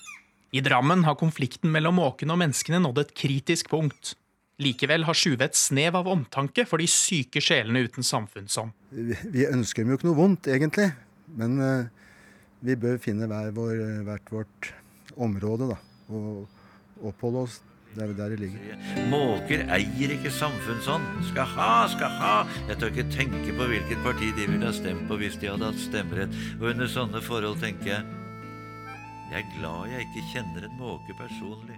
[0.54, 4.14] I Drammen har konflikten mellom måkene og menneskene nådd et kritisk punkt.
[4.60, 8.76] Likevel har Sjuve et snev av omtanke for de syke sjelene uten samfunnsånd.
[8.92, 10.90] Vi ønsker dem jo ikke noe vondt, egentlig.
[11.40, 11.88] Men uh,
[12.66, 14.74] vi bør finne hver vår, hvert vårt
[15.20, 15.80] område da,
[16.12, 17.62] og oppholde oss
[17.96, 18.76] det er der det ligger.
[19.10, 21.08] Måker eier ikke samfunnsånd.
[21.32, 22.36] Skal ha, skal ha.
[22.70, 25.72] Jeg tør ikke tenke på hvilket parti de ville ha stemt på hvis de hadde
[25.72, 26.38] hatt stemmerett.
[26.60, 28.04] Og under sånne forhold tenker jeg
[29.30, 31.78] Jeg er glad jeg ikke kjenner en måke personlig.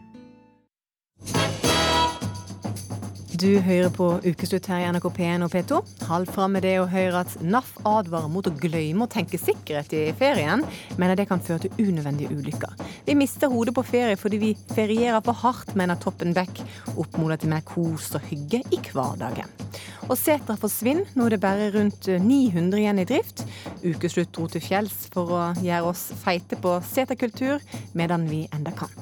[3.42, 5.78] Du hører på Ukeslutt her i NRK P1 og P2.
[6.06, 9.96] Halv fram med det å høre at NAF advarer mot å glemme å tenke sikkerhet
[9.98, 10.62] i ferien,
[11.02, 12.76] men at det kan føre til unødvendige ulykker.
[13.08, 16.62] Vi mister hodet på ferie fordi vi ferierer for hardt, mener Toppen Beck,
[16.94, 19.50] oppmoder til mer kos og hygge i hverdagen.
[20.06, 23.42] Og setra forsvinner, nå er det bare rundt 900 igjen i drift.
[23.82, 27.58] Ukeslutt dro til fjells for å gjøre oss feite på seterkultur,
[27.98, 28.94] medan vi enda kan.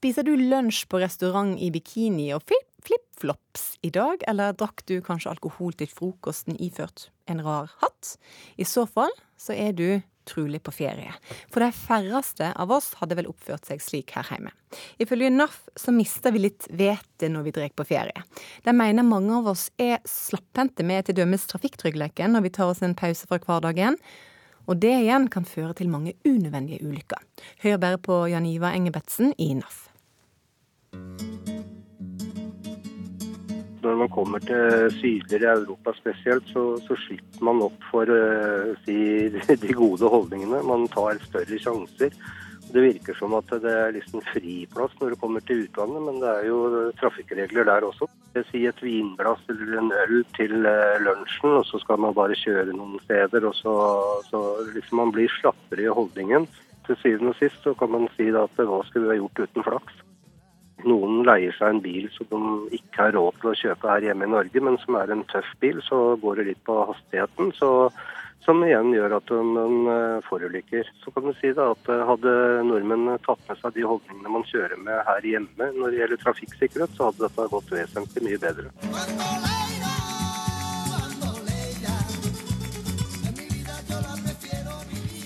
[0.00, 5.28] Spiser du lunsj på restaurant i bikini og flipflops i dag, eller drakk du kanskje
[5.34, 8.14] alkohol til frokosten iført en rar hatt?
[8.56, 11.12] I så fall så er du trolig på ferie.
[11.52, 14.54] For de færreste av oss hadde vel oppført seg slik her hjemme.
[15.04, 18.24] Ifølge NAF så mister vi litt vete når vi drar på ferie.
[18.64, 22.80] De mener mange av oss er slapphendte med til dømes trafikktryggleiken når vi tar oss
[22.80, 24.00] en pause fra hverdagen.
[24.64, 27.20] Og det igjen kan føre til mange unødvendige ulykker.
[27.66, 29.89] Hør bare på Jan Ivar Engebretsen i NAF.
[33.80, 38.96] Når man kommer til sydligere Europa spesielt, så, så slipper man opp for uh, si,
[39.62, 40.60] de gode holdningene.
[40.68, 42.12] Man tar større sjanser.
[42.70, 46.28] Det virker som at det er liksom friplass når du kommer til utlandet, men det
[46.28, 46.58] er jo
[47.00, 48.06] trafikkregler der også.
[48.34, 52.36] Det Si et vinglass eller en øl til uh, lunsjen, og så skal man bare
[52.36, 53.48] kjøre noen steder.
[53.48, 53.74] og så,
[54.28, 56.46] så liksom Man blir slappere i holdningen.
[56.84, 59.68] Til syvende og sist så kan man si at hva skulle vi ha gjort uten
[59.70, 60.04] flaks?
[60.88, 64.28] Noen leier seg en bil som de ikke har råd til å kjøpe her hjemme
[64.28, 65.82] i Norge, men som er en tøff bil.
[65.86, 67.70] Så går det litt på hastigheten, så,
[68.46, 70.90] som igjen gjør at man eh, forulykker.
[71.04, 72.34] Så kan du si da at eh, hadde
[72.68, 76.96] nordmenn tatt med seg de holdningene man kjører med her hjemme når det gjelder trafikksikkerhet,
[76.96, 79.59] så hadde dette gått vesentlig mye bedre.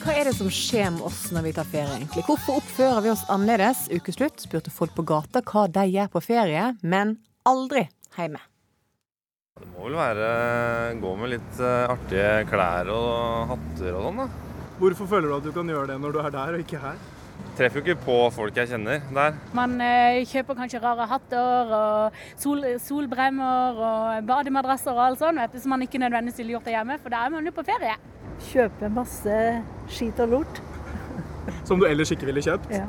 [0.04, 2.22] Hva er det som skjer med oss når vi tar ferie, egentlig?
[2.26, 3.86] Hvorfor oppfører vi oss annerledes?
[3.88, 7.14] Ukeslutt spurte folk på gata hva de gjør på ferie, men
[7.48, 8.42] aldri hjemme.
[9.56, 10.26] Det må vel være
[11.00, 14.28] gå med litt eh, artige klær og hatter og sånn, da.
[14.82, 17.00] Hvorfor føler du at du kan gjøre det når du er der og ikke her?
[17.56, 19.40] Treffer jo ikke på folk jeg kjenner der.
[19.56, 25.56] Man eh, kjøper kanskje rare hatter og sol, solbremmer og bademadrasser og alt sånt, vet
[25.56, 27.64] du, som man ikke nødvendigvis ville gjort det hjemme, for da er man jo på
[27.72, 27.96] ferie.
[28.50, 29.38] Kjøpe masse
[29.88, 30.62] skit og lort.
[31.68, 32.70] Som du ellers ikke ville kjøpt?
[32.72, 32.86] Ja.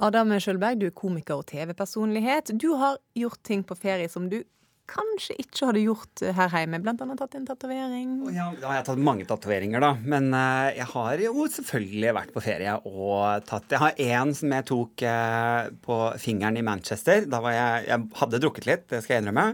[0.00, 2.52] Adam Skjølberg, du er komiker og TV-personlighet.
[2.54, 4.42] Du har gjort ting på ferie som du
[4.88, 6.80] kanskje ikke hadde gjort her hjemme?
[6.82, 8.14] Blant annet tatt en tatovering?
[8.34, 9.90] Ja, da har jeg tatt mange tatoveringer, da.
[10.00, 14.54] Men uh, jeg har jo selvfølgelig vært på ferie og tatt Jeg har én som
[14.54, 17.26] jeg tok uh, på fingeren i Manchester.
[17.28, 19.46] Da var jeg Jeg hadde drukket litt, det skal jeg innrømme.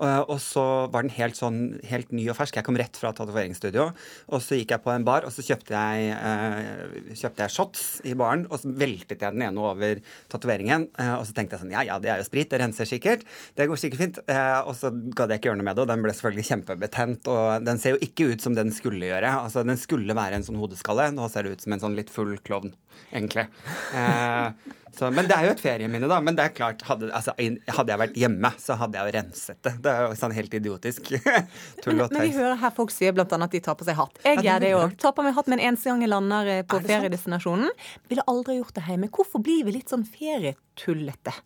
[0.00, 2.58] Uh, og så var den helt sånn helt ny og fersk.
[2.58, 3.90] Jeg kom rett fra tatoveringsstudio.
[4.34, 8.16] Og så gikk jeg på en bar, og så kjøpte jeg, kjøpte jeg shots i
[8.18, 8.46] baren.
[8.50, 10.00] Og så veltet jeg den ene over
[10.32, 10.88] tatoveringen.
[11.18, 13.24] og så tenkte jeg sånn Ja ja, det er jo sprit, det renser sikkert.
[13.56, 14.20] Det går sikkert fint.
[14.26, 17.30] og så gadd jeg ikke gjøre noe med det, og den ble selvfølgelig kjempebetent.
[17.30, 19.32] Og den ser jo ikke ut som den skulle gjøre.
[19.44, 21.10] Altså, Den skulle være en sånn hodeskalle.
[21.14, 22.72] Nå ser det ut som en sånn litt full klovn,
[23.12, 23.46] egentlig.
[23.96, 26.18] Eh, så, men det er jo et ferieminne, da.
[26.24, 29.60] Men det er klart, hadde, altså, hadde, jeg vært hjemme, så hadde jeg jo renset
[29.66, 29.74] det.
[29.84, 31.12] Det er jo sånn helt idiotisk.
[31.84, 32.16] Tull og tøys.
[32.16, 34.18] Men vi hører her folk sier blant annet at de tar på seg hatt.
[34.26, 34.96] Jeg gjør det òg.
[35.00, 37.70] Tar på meg hatt med en eneste gang jeg lander eh, på feriedestinasjonen.
[38.10, 39.12] Ville aldri gjort det hjemme.
[39.14, 41.36] Hvorfor blir vi litt sånn ferietullete?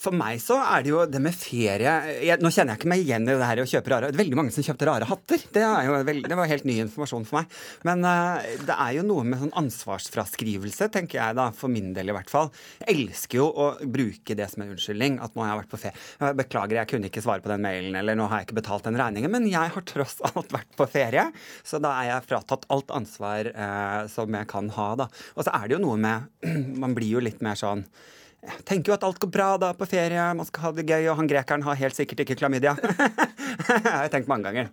[0.00, 1.92] For meg så er det jo det med ferie
[2.24, 4.22] jeg, Nå kjenner jeg ikke meg igjen i det her å kjøpe rare Det er
[4.22, 5.44] veldig mange som kjøpte rare hatter.
[5.54, 5.62] Det,
[6.08, 7.58] veldig, det var helt ny informasjon for meg.
[7.86, 12.10] Men uh, det er jo noe med sånn ansvarsfraskrivelse, tenker jeg da, for min del
[12.10, 12.50] i hvert fall.
[12.82, 15.18] Jeg elsker jo å bruke det som en unnskyldning.
[15.24, 16.32] At nå har jeg vært på ferie.
[16.40, 18.98] Beklager, jeg kunne ikke svare på den mailen, eller nå har jeg ikke betalt den
[19.00, 19.32] regningen.
[19.32, 21.28] Men jeg har tross alt vært på ferie,
[21.66, 25.08] så da er jeg fratatt alt ansvar uh, som jeg kan ha, da.
[25.36, 26.28] Og så er det jo noe med
[26.82, 27.84] Man blir jo litt mer sånn
[28.44, 31.06] jeg tenker jo at alt går bra da på ferie, man skal ha det gøy,
[31.08, 32.74] og han grekeren har helt sikkert ikke klamydia.
[33.68, 34.68] jeg har tenkt mange ganger.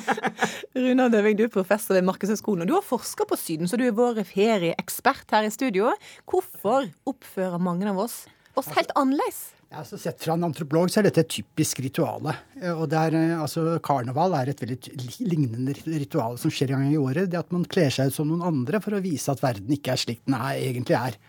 [0.80, 3.86] Runa Døving, du er professor ved Markedshøgskolen, og du har forska på Syden, så du
[3.86, 5.94] er vår ferieekspert her i studio.
[6.30, 8.24] Hvorfor oppfører mange av oss
[8.58, 9.50] oss helt annerledes?
[9.70, 12.34] Ja, så Sett fra en antropolog så er dette et typisk rituale.
[12.72, 14.78] Og der, altså, Karneval er et veldig
[15.22, 17.30] lignende ritual som skjer en gang i året.
[17.30, 19.94] Det at man kler seg ut som noen andre for å vise at verden ikke
[19.94, 21.20] er slik den er, egentlig er.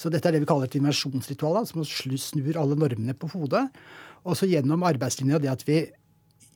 [0.00, 3.66] Så dette er det vi kaller et inversjonsritual, som snur alle normene på hodet.
[4.24, 5.82] Og så gjennom arbeidslinja, det at vi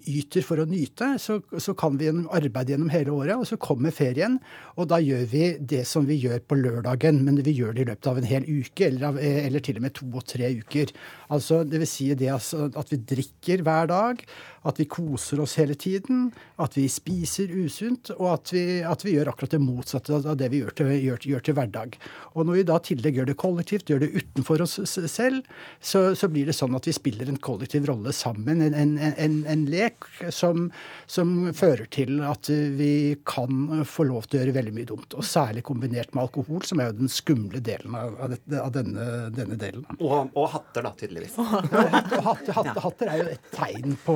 [0.05, 3.35] yter for å nyte, så, så, kan vi arbeide gjennom hele året.
[3.39, 4.39] Og så kommer ferien,
[4.77, 7.23] og da gjør vi det som vi gjør på lørdagen.
[7.25, 9.87] Men vi gjør det i løpet av en hel uke, eller, av, eller til og
[9.87, 10.93] med to og tre uker.
[11.35, 14.25] Altså, det vil si det altså, at vi drikker hver dag,
[14.65, 16.31] at vi koser oss hele tiden,
[16.63, 20.49] at vi spiser usunt, og at vi, at vi gjør akkurat det motsatte av det
[20.53, 21.99] vi gjør til, gjør, gjør til hverdag.
[22.35, 25.45] Og når vi da i tillegg gjør det kollektivt, gjør det utenfor oss selv,
[25.81, 28.63] så, så blir det sånn at vi spiller en kollektiv rolle sammen.
[28.65, 30.69] En, en, en, en lek som,
[31.07, 32.49] som, fører til at
[32.79, 35.17] vi kan få lov til å gjøre veldig mye dumt.
[35.19, 39.59] Og særlig kombinert med alkohol, som er jo den skumle delen av, av denne, denne,
[39.61, 39.85] delen.
[39.99, 41.37] Og, og, hatter, da, tydeligvis.
[41.45, 44.15] Og, hatter, hatter, hatter, er jo et tegn på,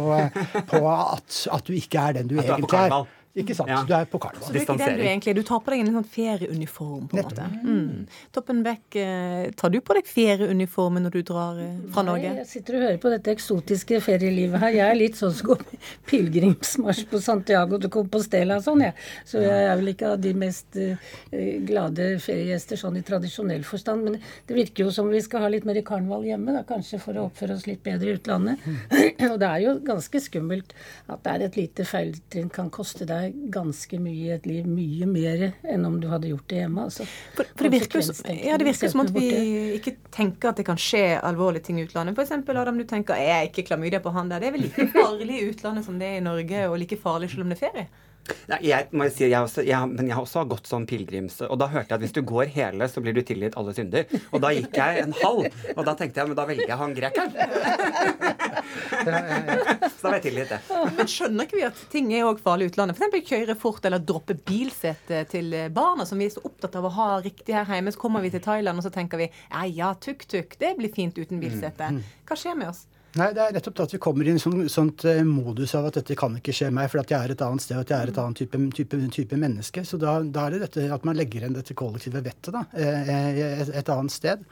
[0.68, 3.06] på at, at, du ikke er den du, du egentlig er.
[3.42, 3.70] Ikke sant?
[3.70, 3.80] Ja.
[3.86, 4.48] Du er på karneval.
[4.48, 7.46] Så du er du egentlig Du tar på deg en sånn ferieuniform, på en måte.
[7.62, 8.06] Mm.
[8.34, 12.32] Toppen Beck, eh, tar du på deg ferieuniformen når du drar eh, fra Norge?
[12.32, 14.74] Nei, jeg sitter og hører på dette eksotiske ferielivet her.
[14.78, 15.64] Jeg er litt sånn som går
[16.10, 18.96] pilegrimsmarsj på Santiago de Compostela og sånn, jeg.
[19.28, 21.12] Så jeg er vel ikke av de mest uh,
[21.68, 24.06] glade feriegjester sånn i tradisjonell forstand.
[24.08, 27.18] Men det virker jo som vi skal ha litt mer karneval hjemme, da, kanskje for
[27.18, 28.64] å oppføre oss litt bedre i utlandet.
[29.30, 30.74] og det er jo ganske skummelt
[31.08, 34.66] at det er et lite feiltrinn kan koste deg ganske mye i et liv.
[34.68, 36.86] Mye mer enn om du hadde gjort det hjemme.
[36.88, 37.06] Altså.
[37.36, 39.28] For, for det, virker, ja, det virker som at vi
[39.78, 42.18] ikke tenker at det kan skje alvorlige ting i utlandet.
[42.18, 42.34] F.eks.
[42.48, 44.42] Adam, du tenker er ikke klamydia på han der.
[44.42, 47.30] Det er vel like farlig i utlandet som det er i Norge, og like farlig
[47.32, 47.88] selv om det er ferie?
[48.48, 51.40] Nei, jeg må si, jeg også, jeg, men jeg har også gått sånn pilegrims...
[51.48, 54.08] Og da hørte jeg at hvis du går hele, så blir du tilgitt alle synder.
[54.32, 55.48] Og da gikk jeg en halv.
[55.74, 57.30] Og da tenkte jeg men da velger jeg han grekeren.
[58.98, 60.60] så da var jeg tilgitt det.
[60.98, 62.98] Men skjønner ikke vi at ting er òg farlig i utlandet?
[62.98, 63.30] F.eks.
[63.30, 67.08] kjøre fort eller droppe bilsete til barna, som vi er så opptatt av å ha
[67.24, 67.94] riktig her hjemme.
[67.94, 71.18] Så kommer vi til Thailand, og så tenker vi ja ja, tuk-tuk, det blir fint
[71.18, 71.92] uten bilsete.
[71.94, 72.04] Mm.
[72.28, 72.86] Hva skjer med oss?
[73.16, 75.96] Nei, det er nettopp at vi kommer i en sånn sånt eh, modus av at
[75.96, 78.04] dette kan ikke skje meg, for at jeg er et annet sted, og at jeg
[78.04, 79.84] er et annet type, type, type menneske.
[79.88, 83.08] Så da, da, er det dette at man legger igjen dette kollektive vettet da, eh,
[83.14, 84.42] eh, et, et, annet sted.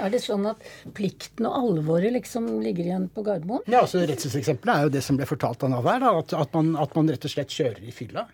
[0.00, 0.64] Er det sånn at
[0.96, 3.66] plikten og alvoret liksom ligger igjen på Gardermoen?
[3.68, 6.72] Ja, altså Rettseksempelet er jo det som ble fortalt av Nav her, at, at, man,
[6.80, 8.24] at man rett og slett kjører i fylla.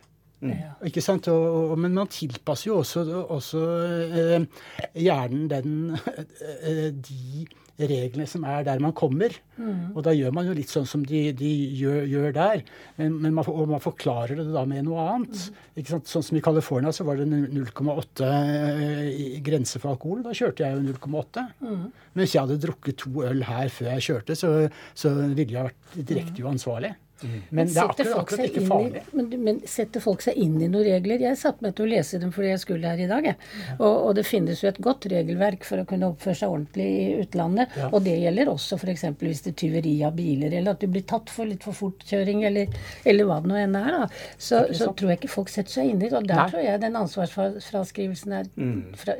[0.42, 0.54] Mm.
[0.88, 1.26] Ikke sant?
[1.30, 1.42] Og,
[1.72, 3.02] og, men man tilpasser jo også,
[3.34, 3.66] også
[4.06, 4.46] eh,
[4.98, 5.74] hjernen den
[7.06, 7.44] de
[7.90, 9.34] reglene som er der man kommer.
[9.56, 9.92] Mm.
[9.92, 12.64] Og da gjør man jo litt sånn som de, de gjør, gjør, der.
[12.98, 15.36] Men, men man, og man forklarer det da med noe annet.
[15.36, 15.60] Mm.
[15.82, 16.10] Ikke sant?
[16.10, 20.24] Sånn som i California så var det 0,8 eh, grense for alkohol.
[20.26, 21.46] Da kjørte jeg jo 0,8.
[21.62, 21.86] Mm.
[21.92, 24.52] Men hvis jeg hadde drukket to øl her før jeg kjørte, så,
[24.94, 26.94] så ville jeg vært direkte uansvarlig.
[27.22, 27.42] Mm.
[27.50, 29.02] Men det er akkurat, akkurat ikke farlig.
[29.02, 31.22] I, men, men, setter folk seg inn i noen regler?
[31.22, 33.28] Jeg satte meg til å lese dem fordi jeg skulle her i dag.
[33.32, 33.36] Ja.
[33.78, 37.06] Og, og, det finnes jo et godt regelverk for å kunne oppføre seg ordentlig i
[37.22, 37.76] utlandet.
[37.78, 37.90] Ja.
[37.92, 39.06] Og det gjelder også f.eks.
[39.22, 42.44] hvis det er tyveri av biler, eller at du blir tatt for litt for fortkjøring,
[42.48, 43.90] eller, eller hva det nå enn er.
[44.02, 44.10] da.
[44.36, 46.16] Så, så, tror jeg ikke folk setter seg inn i det.
[46.18, 46.50] Og der Nei.
[46.52, 48.78] tror jeg den ansvarsfraskrivelsen er mm.
[48.98, 49.18] fra,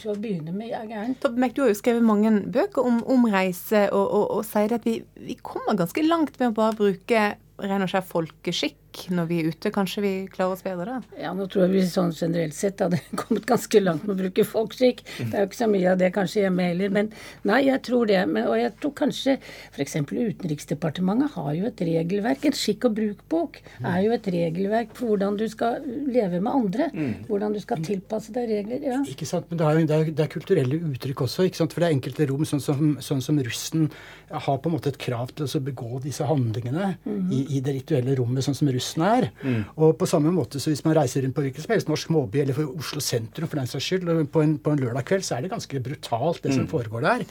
[0.00, 1.16] til å begynne med er gæren.
[1.20, 4.98] Du har jo skrevet mange bøker om, om reise, og, og, og sier at vi,
[5.20, 7.26] vi, kommer ganske langt med å bare bruke
[7.62, 8.78] ren og skjær folkeskikk
[9.14, 9.72] når vi er ute.
[9.74, 11.18] Kanskje vi klarer oss bedre da?
[11.20, 14.46] Ja, nå tror jeg vi sånn generelt sett hadde kommet ganske langt med å bruke
[14.48, 15.02] folkeskikk.
[15.18, 16.94] Det er jo ikke så mye av det kanskje hjemme heller.
[16.96, 17.10] Men
[17.48, 18.22] nei, jeg tror det.
[18.30, 19.36] Men, og jeg tror kanskje
[19.72, 19.98] f.eks.
[20.06, 22.48] Utenriksdepartementet har jo et regelverk.
[22.48, 26.90] En skikk- og bruk-bok er jo et regelverk for hvordan du skal leve med andre.
[26.94, 27.12] Mm.
[27.28, 28.82] Hvordan du skal tilpasse deg regler.
[28.84, 29.00] ja.
[29.10, 31.46] Ikke sant, men det er, det er, det er kulturelle uttrykk også.
[31.46, 33.88] ikke sant, For det er enkelte rom, sånn som, sånn som russen
[34.30, 37.28] har på en måte et krav til å begå disse handlingene mm.
[37.32, 39.28] i, i, det rituelle rommet, sånn som russen er.
[39.42, 39.62] Mm.
[39.76, 42.42] Og på samme måte så hvis man reiser rundt på hvilken som helst norsk småby,
[42.42, 45.36] eller for Oslo sentrum for den saks skyld, på en, på en lørdag kveld, så
[45.36, 46.72] er det ganske brutalt, det som mm.
[46.72, 47.26] foregår der.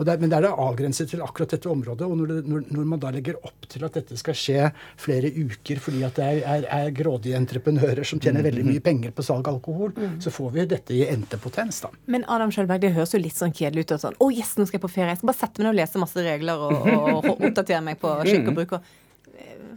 [0.00, 2.06] Det, men det er da avgrenset til akkurat dette området.
[2.08, 4.70] Og når, det, når, når, man da legger opp til at dette skal skje
[5.00, 9.12] flere uker fordi at det er, er, er grådige entreprenører som tjener veldig mye penger
[9.16, 10.16] på salg av alkohol, mm.
[10.24, 11.92] så får vi dette i entepotens, da.
[12.10, 13.94] Men Adam Sjølberg, det høres jo litt sånn kjedelig ut.
[13.98, 15.74] og Sånn, 'Å, yes, nå skal jeg på ferie.' Jeg skal bare sette meg ned
[15.74, 18.76] og lese masse regler og, og, og oppdatere meg på skikk og bruk.
[18.78, 18.96] og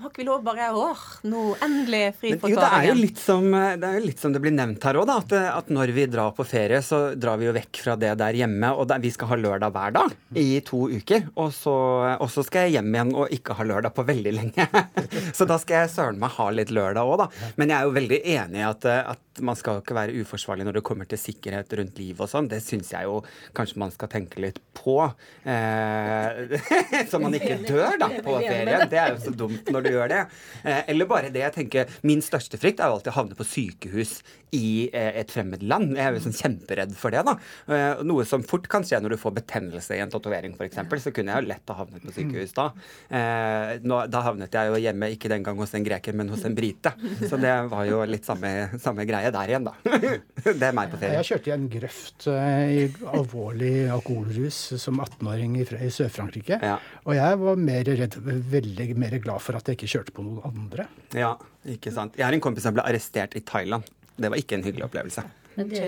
[0.04, 3.22] har ikke vi lov bare åh, nå endelig fri for jo, det er jo litt
[3.22, 6.06] som det, er jo litt som det blir nevnt her òg, at, at, når vi
[6.12, 8.74] drar på ferie, så drar vi jo vekk fra det der hjemme.
[8.78, 11.28] Og der, vi skal ha lørdag hver dag i to uker.
[11.39, 11.74] Og så,
[12.18, 14.68] og så, skal jeg hjem igjen og ikke ha lørdag på veldig lenge.
[15.38, 17.52] så da skal jeg søren meg ha litt lørdag òg, da.
[17.60, 20.78] Men jeg er jo veldig enig i at, at man skal ikke være uforsvarlig når
[20.78, 22.50] det kommer til sikkerhet rundt liv og sånn.
[22.52, 23.22] Det syns jeg jo
[23.58, 25.00] kanskje man skal tenke litt på.
[25.50, 26.60] Eh,
[27.10, 28.86] så man ikke dør da på ferien.
[28.91, 30.22] Det er jo så dumt når du gjør det.
[30.63, 33.48] Eh, eller bare det jeg tenker Min største frykt er jo alltid å havne på
[33.48, 34.19] sykehus
[34.54, 35.96] i eh, et fremmed land.
[35.98, 37.24] Jeg er jo sånn kjemperedd for det.
[37.26, 37.36] da.
[37.74, 40.82] Eh, noe som fort kan skje når du får betennelse i en tatovering f.eks.
[41.04, 42.69] Så kunne jeg jo lett ha havnet på sykehus da.
[43.10, 46.46] Eh, nå, da havnet jeg jo hjemme, ikke den gang hos en greker, men hos
[46.48, 46.93] en brite.
[47.24, 49.74] Så det var jo litt samme, samme greie er jeg der igjen, da.
[50.60, 51.20] det er meg på ferie.
[51.22, 56.60] Jeg kjørte i en grøft eh, i alvorlig alkoholrus som 18-åring i, i Sør-Frankrike.
[57.08, 58.20] Og jeg var mer redd,
[58.54, 60.88] veldig mer glad for at jeg ikke kjørte på noen andre.
[61.16, 61.36] Ja,
[61.70, 62.20] ikke sant.
[62.20, 63.88] Jeg har en kompis som ble arrestert i Thailand.
[64.14, 65.24] Det var ikke en hyggelig opplevelse.
[65.56, 65.82] Men det,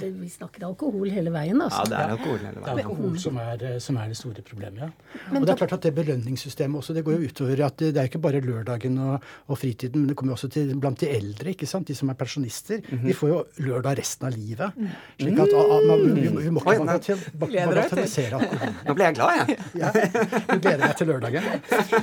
[0.00, 1.84] det, vi snakker alkohol hele veien, altså.
[1.84, 2.64] Ja, det er alkohol hele veien.
[2.64, 5.20] Det er alkohol som er, eh, som er det store problemet, ja.
[5.30, 7.92] Men og det er klart at det belønningssystemet også, det går jo utover at det,
[7.94, 11.00] det er ikke bare lørdagen og, og fritiden, men det kommer jo også til blant
[11.02, 11.86] de eldre, ikke sant.
[11.88, 12.82] De som er pensjonister.
[12.82, 14.82] De får jo lørdag resten av livet.
[15.20, 18.74] Slik at ah, ah, man, vi, vi må ikke bagatellisere alkohol.
[18.88, 19.58] Nå ble jeg glad, jeg.
[19.82, 21.48] Ja, du gleder deg til lørdagen.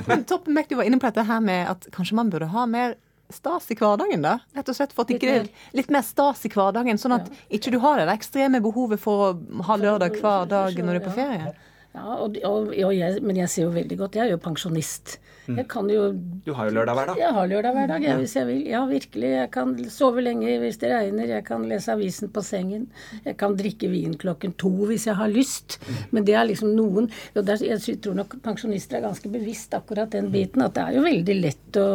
[0.08, 2.66] Men Toppen Beck, du var inne på dette her med at kanskje man burde ha
[2.70, 2.96] mer
[3.34, 4.38] stas i hverdagen, da?
[4.56, 7.30] Rett og slett for at ikke det er litt mer stas i hverdagen, sånn at
[7.50, 11.06] ikke du har det ekstreme behovet for å ha lørdag hver dag når du er
[11.08, 11.52] på ferie.
[11.90, 14.18] Ja, og, og, og jeg, men jeg ser jo veldig godt.
[14.18, 15.16] Jeg er jo pensjonist.
[15.58, 16.10] Jeg kan jo
[16.46, 17.20] Du har jo lørdag hver dag.
[17.20, 18.60] Jeg har lørdag hver dag, jeg, hvis jeg vil.
[18.70, 19.30] Ja, virkelig.
[19.36, 21.30] Jeg kan sove lenge hvis det regner.
[21.36, 22.88] Jeg kan lese avisen på sengen.
[23.24, 25.78] Jeg kan drikke vin klokken to hvis jeg har lyst.
[26.14, 30.10] Men det er liksom noen og der, Jeg tror nok pensjonister er ganske bevisst akkurat
[30.12, 30.64] den biten.
[30.64, 31.88] At det er jo veldig lett å,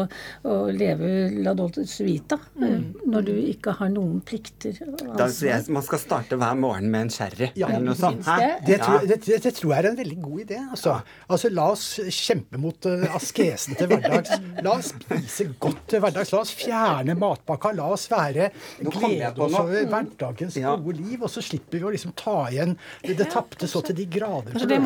[0.46, 1.12] å leve
[1.46, 3.08] la dolce suita mm.
[3.12, 4.76] når du ikke har noen plikter.
[4.76, 8.26] sier jeg Man skal starte hver morgen med en sherry Ja, eller noe sånt.
[8.26, 8.52] Det?
[8.68, 10.60] Det tror, det, det, det tror jeg er en veldig god idé.
[10.65, 13.06] Altså, altså La oss kjempe mot uh,
[13.46, 14.34] askesen til hverdags.
[14.66, 16.32] La oss spise godt til hverdags.
[16.34, 17.72] La oss fjerne matpakka.
[17.78, 21.22] La oss være glede på oss over hverdagens gode liv.
[21.22, 24.56] Og så slipper vi å liksom ta igjen det, det tapte så til de grader.
[24.56, 24.80] Det.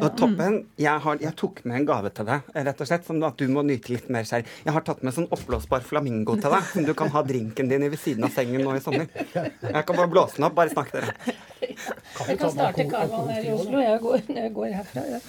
[0.00, 3.22] Og toppen, jeg, har, jeg tok med en gave til deg, rett og slett, som
[3.26, 4.48] at du må nyte litt mer selv.
[4.64, 7.86] Jeg har tatt med sånn oppblåsbar flamingo til deg, som du kan ha drinken din
[7.86, 9.10] i ved siden av sengen nå i sommer.
[9.36, 10.56] Jeg kan bare blåse den opp.
[10.56, 11.12] Bare snakk dere.
[11.60, 13.80] Jeg kan starte karneval her i Oslo.
[13.80, 15.04] Jeg går, jeg går herfra.
[15.08, 15.20] Ja.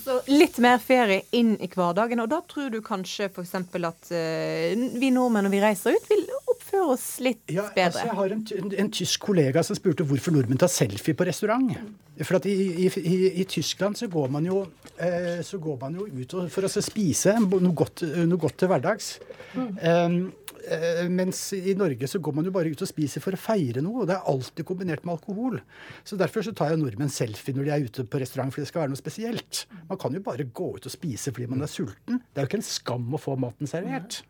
[0.00, 3.54] Så litt mer ferie inn i hverdagen, og da tror du kanskje f.eks.
[3.56, 7.86] at uh, vi nordmenn når vi reiser ut, vil oppføre oss litt Ja, bedre.
[7.90, 11.28] altså, jeg har en, en, en tysk kollega som spurte hvorfor nordmenn tar selfie på
[11.28, 11.72] restaurant.
[12.20, 14.64] For at i, i, i, i Tyskland så går man jo,
[15.00, 18.68] eh, så går man jo ut og, for å spise noe godt, noe godt til
[18.72, 19.14] hverdags.
[19.56, 20.18] Um,
[20.68, 23.80] eh, mens i Norge så går man jo bare ut og spiser for å feire
[23.84, 25.56] noe, og det er alltid kombinert med alkohol.
[26.04, 28.72] Så derfor så tar jo nordmenn selfie når de er ute på restaurant, fordi det
[28.72, 29.64] skal være noe spesielt.
[29.88, 32.22] Man kan jo bare gå ut og spise fordi man er sulten.
[32.30, 34.22] Det er jo ikke en skam å få maten servert.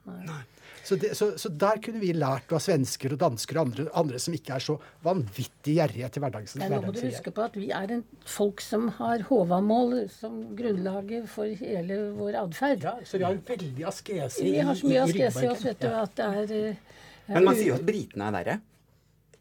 [0.85, 4.20] Så, det, så, så der kunne vi lært av svensker og dansker og andre, andre
[4.22, 6.55] som ikke er så vanvittig gjerrige til hverdags.
[6.59, 10.40] Men nå må du huske på at vi er en folk som har Håvamål som
[10.57, 12.87] grunnlaget for hele vår atferd.
[12.88, 15.85] Ja, så vi har veldig askese Vi har så mye i askese i oss, vet
[15.85, 16.03] du, Ja.
[16.07, 16.83] at det er eh,
[17.29, 18.59] Men man sier jo at britene er verre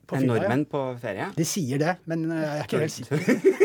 [0.10, 0.42] På fylla, ja.
[0.42, 1.28] nordmenn på ferie.
[1.36, 3.18] De sier det, men eh, jeg er ikke helt sikker.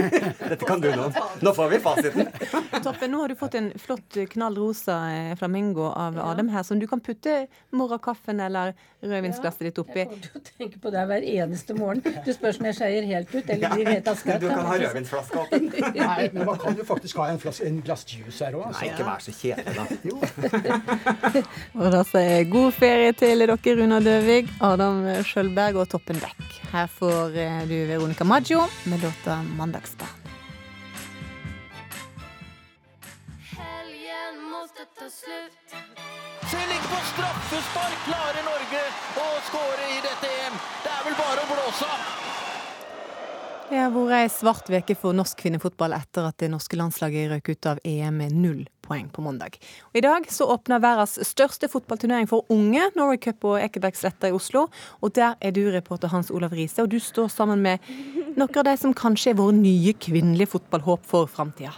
[0.53, 1.07] Dette kan du nå.
[1.41, 2.29] Nå får vi fasiten.
[2.85, 6.77] Toppen, nå har du fått en flott knall rosa eh, flamingo av Adam her, som
[6.83, 10.05] du kan putte morgenkaffen eller rødvinsglasset ditt oppi.
[10.05, 12.05] Jeg får tenke på det hver eneste morgen.
[12.05, 14.39] Du spør om jeg skeier helt ut, eller blir helt askete.
[14.45, 15.71] Du kan ha rødvinsflaska åpen.
[15.97, 18.69] Nei, men man kan jo faktisk ha en, flaske, en glass juice her òg.
[18.77, 19.85] Nei, ikke vær så kjedelig, da.
[21.81, 26.34] Og da sier jeg god ferie til dere, Runa Døvig, Adam Skjølberg og Toppen Beck.
[26.73, 30.09] Her får eh, du Veronica Maggio med låta 'Mandagsbarn'.
[33.59, 35.69] Helgen måtte ta slut.
[36.49, 38.83] Stilling på straffespark klarer Norge
[39.25, 40.57] å skåre i dette EM.
[40.85, 42.44] Det er vel bare å blåse av.
[43.65, 47.47] Det har vært ei svart uke for norsk kvinnefotball etter at det norske landslaget røk
[47.55, 49.57] ut av EM med null poeng på mandag.
[49.89, 54.37] Og I dag så åpner verdens største fotballturnering for unge, Norway Cup og Ekebergsletta i
[54.37, 54.67] Oslo.
[55.01, 57.89] Og der er du reporter Hans Olav Riise, og du står sammen med
[58.37, 61.73] noen av de som kanskje er våre nye kvinnelige fotballhåp for framtida.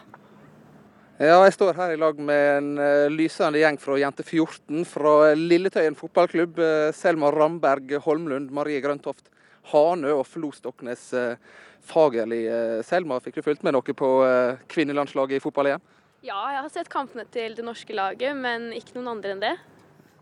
[1.22, 5.14] Ja, jeg står her i lag med en eh, lysende gjeng fra Jente 14 fra
[5.38, 6.58] Lilletøyen fotballklubb.
[6.58, 9.30] eh, Selma Ramberg Holmlund, Marie Grøntoft
[9.72, 11.40] Hanø og Flo Stoknes eh,
[11.86, 12.44] Fagerli.
[12.50, 15.82] Eh, Selma, fikk du fulgt med noe på eh, kvinnelandslaget i fotball-EM?
[16.26, 19.56] Ja, jeg har sett kampene til det norske laget, men ikke noen andre enn det.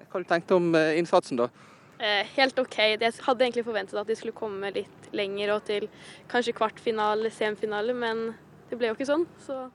[0.05, 1.49] Hva har du tenkt om innsatsen, da?
[1.99, 2.77] Eh, helt OK.
[2.79, 5.87] Jeg hadde egentlig forventet at de skulle komme litt lenger og til
[6.31, 8.27] kanskje kvartfinale, semifinale, men
[8.71, 9.27] det ble jo ikke sånn.
[9.47, 9.69] Så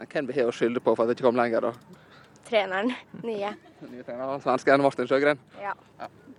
[0.00, 1.99] Hvem har å skylde på for at det ikke kom lenger, da?
[2.50, 2.90] Treneren.
[3.22, 3.52] Nye.
[3.86, 5.38] Nye trener, Svensken Martin Sjøgren.
[5.62, 5.76] Ja.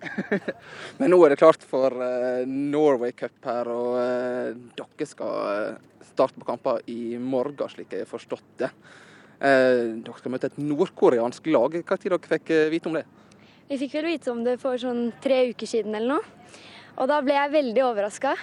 [0.99, 6.03] Men nå er det klart for eh, Norway Cup her, og eh, dere skal eh,
[6.09, 8.72] starte på kamper i morgen, slik jeg har forstått det.
[9.41, 11.74] Dere skal møte et nordkoreansk lag.
[11.82, 13.05] Hva tid dere fikk vite om det?
[13.72, 16.59] Vi fikk vel vite om det for sånn tre uker siden eller noe.
[16.99, 18.36] Og da ble jeg veldig overraska.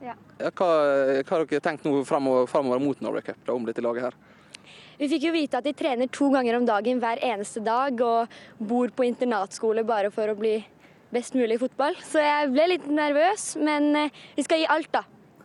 [0.00, 0.14] Ja.
[0.38, 0.70] Ja, hva,
[1.18, 4.16] hva har dere tenkt nå framover, framover mot Norway Cup da, om dette laget her?
[4.98, 8.32] Vi fikk jo vite at de trener to ganger om dagen hver eneste dag og
[8.58, 10.56] bor på internatskole bare for å bli
[11.14, 11.94] best mulig i fotball.
[12.02, 15.04] Så jeg ble litt nervøs, men eh, vi skal gi alt, da.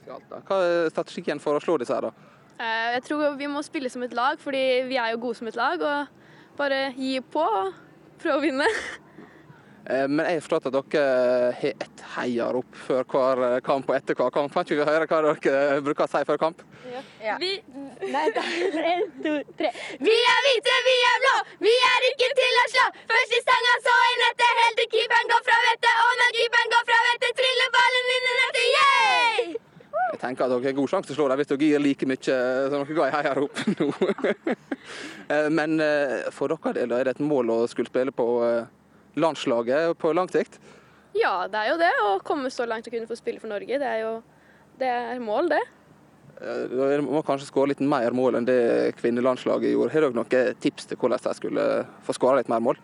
[0.09, 2.33] Hva er strategien for å slå disse her, da?
[2.57, 5.47] Eh, Jeg tror vi må spille som et lag, fordi vi er jo gode som
[5.47, 5.81] et lag.
[5.85, 7.71] Og bare gi på og
[8.21, 8.67] prøve å vinne.
[9.89, 14.15] Eh, Men jeg har forstått at dere har et heiarop før hver kamp og etter
[14.15, 14.53] hver kamp.
[14.53, 16.63] Kan ikke vi høre hva dere bruker å si før kamp?
[17.41, 17.51] Vi
[18.13, 18.43] Nei, da.
[18.43, 19.71] En, to, tre.
[20.03, 22.85] Vi er hvite, vi er blå, vi er ikke til å slå.
[23.11, 25.93] Først i stanga, så i nettet, helt til keeperen går fra vettet.
[26.05, 28.67] Og når keeperen går fra vettet, triller ballen inn i nettet.
[28.73, 29.53] Yeah!
[30.13, 32.07] Jeg tenker at dere har god sjanse til å slå dem hvis dere gir like
[32.07, 32.37] mye
[32.69, 33.89] som dere ga i heiarop nå.
[35.31, 38.25] Eh, Men eh, for dere del er det et mål å skulle spille på
[39.19, 40.59] landslaget på lang sikt?
[41.13, 41.91] Ja, det er jo det.
[42.07, 44.13] Å komme så langt og kunne få spille for Norge, det er jo
[44.81, 45.61] det er mål, det.
[46.41, 49.93] Eh, Dere må kanskje skåre litt mer mål enn det kvinnelandslaget gjorde.
[49.93, 51.67] Har dere noen tips til hvordan de skulle
[52.07, 52.81] få skåra litt mer mål?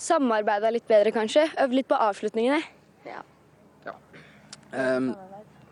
[0.00, 1.46] Samarbeida litt bedre, kanskje.
[1.60, 2.60] Øvd litt på avslutningene.
[3.06, 3.22] Ja.
[4.72, 5.12] Um,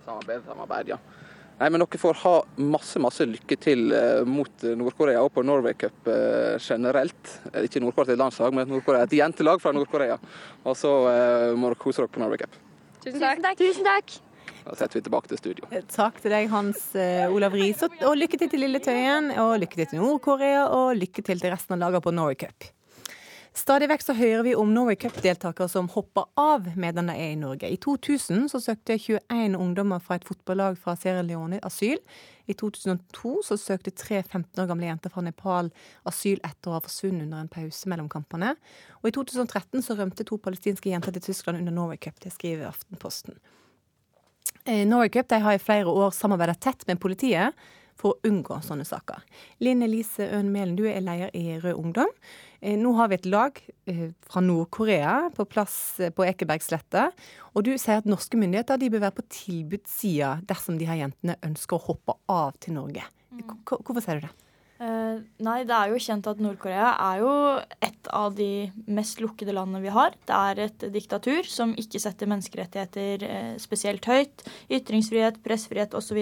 [0.05, 1.01] samarbeid, samarbeid, ja.
[1.61, 5.77] Nei, men Dere får ha masse masse lykke til eh, mot Nord-Korea og på Norway
[5.79, 7.35] Cup eh, generelt.
[7.53, 10.19] Eh, Ikke Nord-Korea til landslag, men Nord-Korea et jentelag fra Nord-Korea.
[10.67, 12.59] Og så eh, må dere kose dere på Norway Cup.
[13.05, 13.45] Tusen takk.
[13.61, 14.17] Tusen takk.
[14.65, 15.67] Da setter vi tilbake til studio.
[15.93, 19.55] Takk til deg, Hans eh, Olav Riis, og, og lykke til til Lille Tøyen, og
[19.63, 22.73] lykke til til Nord-Korea, og lykke til til resten av laget på Norway Cup.
[23.55, 27.39] Stadig vekk så hører vi om Norway Cup-deltakere som hopper av medan de er i
[27.39, 27.69] Norge.
[27.71, 32.01] I 2000 så søkte 21 ungdommer fra et fotballag fra Sierra Leone asyl.
[32.51, 35.71] I 2002 så søkte tre 15 år gamle jenter fra Nepal
[36.11, 38.57] asyl etter å ha forsvunnet under en pause mellom kampene.
[39.05, 42.19] Og i 2013 så rømte to palestinske jenter til Tyskland under Norway Cup.
[42.27, 43.39] Det skriver Aftenposten.
[44.67, 47.55] Eh, Norway Cup har i flere år samarbeidet tett med politiet
[48.05, 49.23] for å unngå sånne saker.
[49.65, 52.11] Linn Elise Øhn Melen, du er leder i Rød Ungdom.
[52.61, 53.57] Eh, Nå har vi et lag
[53.89, 57.07] eh, fra Nord-Korea på plass eh, på Ekebergsletta.
[57.57, 61.39] Og du sier at norske myndigheter de bør være på tilbudssida dersom de her jentene
[61.49, 63.07] ønsker å hoppe av til Norge.
[63.65, 64.35] Hvor- Hvorfor sier du det?
[64.83, 67.35] Eh, nei, det er jo kjent at Nord-Korea er jo
[67.85, 70.17] et av de mest lukkede landene vi har.
[70.27, 74.43] Det er et diktatur som ikke setter menneskerettigheter uh, spesielt høyt.
[74.75, 76.19] Ytringsfrihet, pressfrihet osv.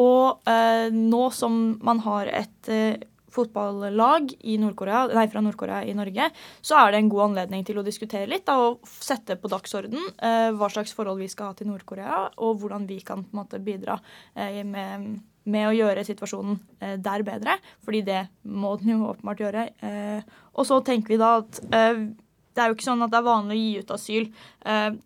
[0.00, 2.74] Og eh, nå som man har et
[3.30, 6.28] fotballag nei, fra Nord-Korea i Norge,
[6.66, 10.02] så er det en god anledning til å diskutere litt da, og sette på dagsorden
[10.18, 13.62] hva slags forhold vi skal ha til Nord-Korea, og hvordan vi kan på en måte
[13.62, 14.00] bidra
[14.34, 17.56] med, med å gjøre situasjonen eh, der bedre.
[17.84, 19.68] Fordi det må den jo åpenbart gjøre.
[19.86, 22.02] Eh, og så tenker vi da at eh,
[22.50, 24.24] det er jo ikke sånn at det er vanlig å gi ut asyl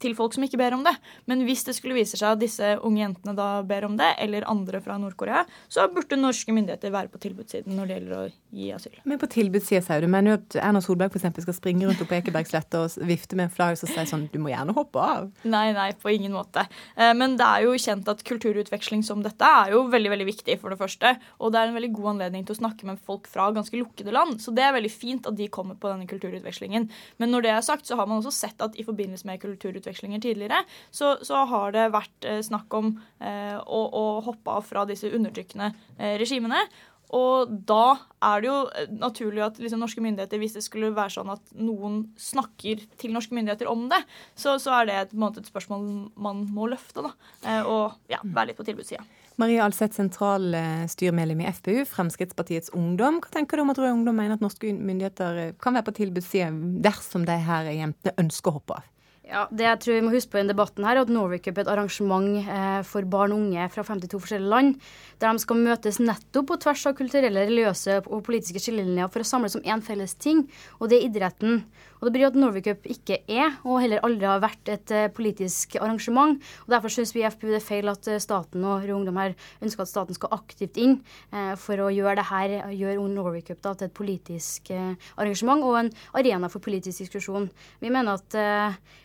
[0.01, 0.95] til folk som ikke ber om det.
[1.31, 4.47] Men hvis det skulle vise seg at disse unge jentene da ber om det, eller
[4.51, 8.25] andre fra Nord-Korea, så burde norske myndigheter være på tilbudssiden når det gjelder å
[8.55, 8.99] gi asyl.
[9.05, 10.09] Men på tilbudssida, sier du.
[10.11, 13.55] Mener du at Erna Solberg eksempel skal springe rundt på Ekebergsletta og vifte med en
[13.55, 15.31] flagg og si sånn Du må gjerne hoppe av.
[15.49, 16.67] Nei, nei, på ingen måte.
[16.97, 20.59] Eh, Men det er jo kjent at kulturutveksling som dette er jo veldig veldig viktig,
[20.61, 21.15] for det første.
[21.41, 24.15] Og det er en veldig god anledning til å snakke med folk fra ganske lukkede
[24.15, 24.41] land.
[24.43, 26.89] Så det er veldig fint at de kommer på denne kulturutvekslingen.
[27.19, 30.23] Men når det er sagt, så har man også sett at i forbindelse med kulturutvekslinger
[30.25, 30.65] tidligere,
[30.95, 35.13] så, så har det vært eh, snakk om eh, å, å hoppe av fra disse
[35.13, 36.65] undertrykkende eh, regimene.
[37.15, 37.95] Og da
[38.27, 38.57] er det jo
[38.99, 43.37] naturlig at liksom, norske myndigheter, hvis det skulle være sånn at noen snakker til norske
[43.37, 44.01] myndigheter om det,
[44.35, 45.85] så, så er det et, måte, et spørsmål
[46.17, 47.05] man må løfte.
[47.05, 47.13] Da.
[47.69, 49.05] Og ja, være litt på tilbudssida.
[49.37, 53.19] Marie Alseth, sentralstyremedlem i FPU, Fremskrittspartiets Ungdom.
[53.23, 56.53] Hva tenker du om at Rød Ungdom mener at norske myndigheter kan være på tilbudssida
[56.85, 58.94] dersom de her jentene ønsker å hoppe av?
[59.25, 61.41] Ja, det jeg tror vi må huske på i denne debatten her, er at Norway
[61.41, 64.75] Cup er et arrangement eh, for barn og unge fra 52 forskjellige land,
[65.23, 69.29] der de skal møtes nettopp på tvers av kulturelle, religiøse og politiske skillelinjer for å
[69.31, 70.43] samles om én felles ting,
[70.77, 71.63] og det er idretten.
[72.03, 75.07] Og Det betyr at Norway Cup ikke er, og heller aldri har vært, et eh,
[75.09, 76.37] politisk arrangement.
[76.67, 79.23] og Derfor syns vi i FPU det er feil at eh, staten og Rød Ungdom
[79.23, 79.33] her
[79.65, 80.99] ønsker at staten skal aktivt inn
[81.57, 85.91] for å gjøre det her, gjøre Norway Cup da, til et politisk arrangement og en
[86.13, 87.49] arena for politisk diskusjon.
[87.81, 88.37] Vi mener at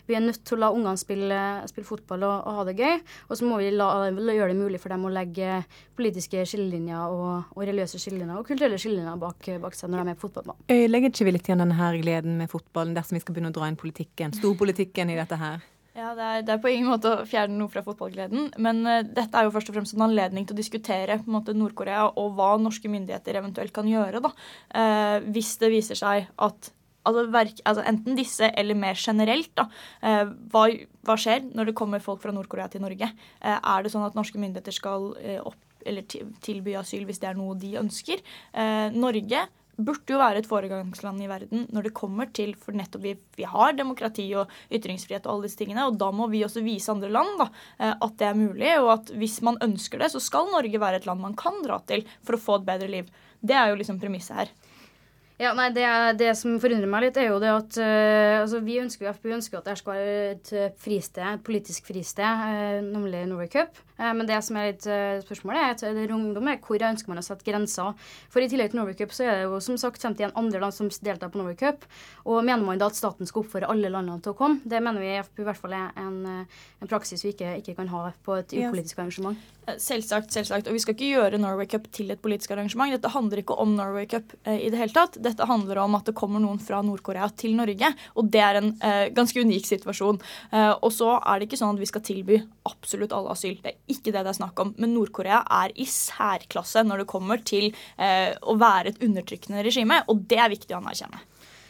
[0.09, 1.39] vi er nødt til å la ungene spille,
[1.69, 2.99] spille fotball og, og ha det gøy.
[3.29, 5.61] Og så må vi la, la, gjøre det mulig for dem å legge
[5.97, 10.19] politiske skillelinjer og, og religiøse skillelinjer og kulturelle skillelinjer bak, bak seg når de er
[10.19, 10.69] på fotballbanen.
[10.73, 13.59] Ødelegger ikke vi litt igjen denne her gleden med fotballen dersom vi skal begynne å
[13.59, 15.67] dra inn politikken, storpolitikken i dette her?
[15.99, 19.01] Ja, det er, det er på ingen måte å fjerne noe fra fotballgleden, men uh,
[19.03, 22.05] dette er jo først og fremst en anledning til å diskutere på en måte Nord-Korea
[22.21, 24.31] og hva norske myndigheter eventuelt kan gjøre, da.
[24.31, 26.71] uh, hvis det viser seg at
[27.07, 29.67] altså, verk, altså enten disse eller mer generelt, da.
[30.01, 30.65] Eh, hva,
[31.07, 33.11] hva skjer når det kommer folk fra Nord-Korea til Norge?
[33.39, 36.03] Eh, er det sånn at norske myndigheter skal eh, opp eller
[36.43, 38.19] tilby asyl hvis det er noe de ønsker?
[38.91, 39.45] Norge
[39.79, 43.45] burde jo være et foregangsland i verden når det kommer til For nettopp vi, vi
[43.47, 47.07] har demokrati og ytringsfrihet og alle disse tingene, og da må vi også vise andre
[47.15, 47.47] land da,
[47.95, 51.07] at det er mulig, og at hvis man ønsker det, så skal Norge være et
[51.07, 53.07] land man kan dra til for å få et bedre liv.
[53.39, 54.51] Det er jo liksom premisset her.
[55.39, 55.85] Ja, nei, det,
[56.19, 59.61] det, som forundrer meg litt, er jo det at uh, altså, vi ønsker FpU ønsker
[59.61, 60.49] at det skal være et
[60.83, 63.79] fristed, et politisk fristed, uh, nemlig Norway Cup.
[63.95, 64.83] Uh, men det som er litt
[65.23, 67.95] spørsmålet, er at ungdom er hvor ønsker man å sette grenser.
[68.27, 70.75] For i tillegg til Norway Cup så er det jo som sagt 51 andre land
[70.75, 71.87] som deltar på Norway Cup.
[72.27, 74.59] Og mener man da at staten skal oppfordre alle landene til å komme?
[74.67, 76.19] Det mener vi i FpU i hvert fall er en,
[76.83, 79.39] en praksis vi ikke, ikke, kan ha på et upolitisk arrangement.
[79.79, 80.67] Selvsagt, selvsagt.
[80.67, 82.91] Og vi skal ikke gjøre Norway Cup til et politisk arrangement.
[82.91, 85.15] Dette handler ikke om Norway Cup i det hele tatt.
[85.29, 88.71] Dette handler om at det kommer noen fra Nord-Korea til Norge, og det er en
[88.85, 90.19] eh, ganske unik situasjon.
[90.51, 93.57] Eh, og så er det ikke sånn at vi skal tilby absolutt alle asyl.
[93.61, 94.73] Det er ikke det det er snakk om.
[94.81, 100.03] Men Nord-Korea er i særklasse når det kommer til eh, å være et undertrykkende regime,
[100.09, 101.28] og det er viktig å anerkjenne.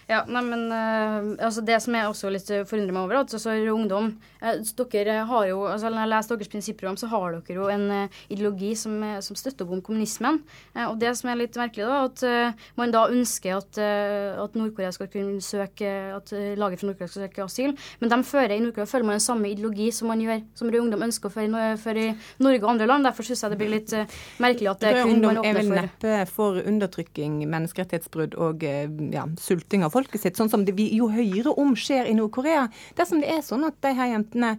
[0.09, 3.53] Ja, nei, men uh, altså Det som jeg også litt forundrer meg over, at altså,
[3.69, 4.07] ungdom
[4.41, 4.55] uh,
[4.89, 8.21] Dere har jo, altså Når jeg leser deres prinsipprogram, så har dere jo en uh,
[8.33, 10.39] ideologi som, som, støtter opp om kommunismen.
[10.87, 15.09] og Det som er litt merkelig, da, at man da ønsker at, at Nord-Korea skal
[15.11, 17.75] kunne søke At laget fra Nord-Korea skal søke asyl.
[18.01, 20.81] Men de fører i Nord-Korea følger man den samme ideologi som man gjør, som Rød
[20.81, 23.07] Ungdom ønsker å føre, føre i Norge og andre land.
[23.07, 23.95] Derfor syns jeg det blir litt
[24.41, 28.65] merkelig at det Rød kun Ungdom man er vel for neppe for undertrykking, menneskerettighetsbrudd og
[28.65, 32.67] ja, sulting av folket sitt, sånn som det vi jo høyere om skjer i Nord-Korea.
[32.97, 34.55] Dersom det er sånn at de her jentene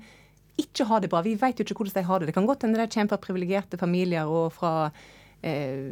[0.61, 2.31] ikke har det bra, vi vet jo ikke hvordan de har det.
[2.31, 4.73] Det kan godt hende de kommer fra privilegerte familier og fra
[5.41, 5.87] eh,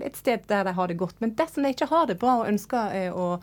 [0.00, 1.18] et sted der de har det godt.
[1.20, 3.34] Men dersom de ikke har det bra og ønsker eh, å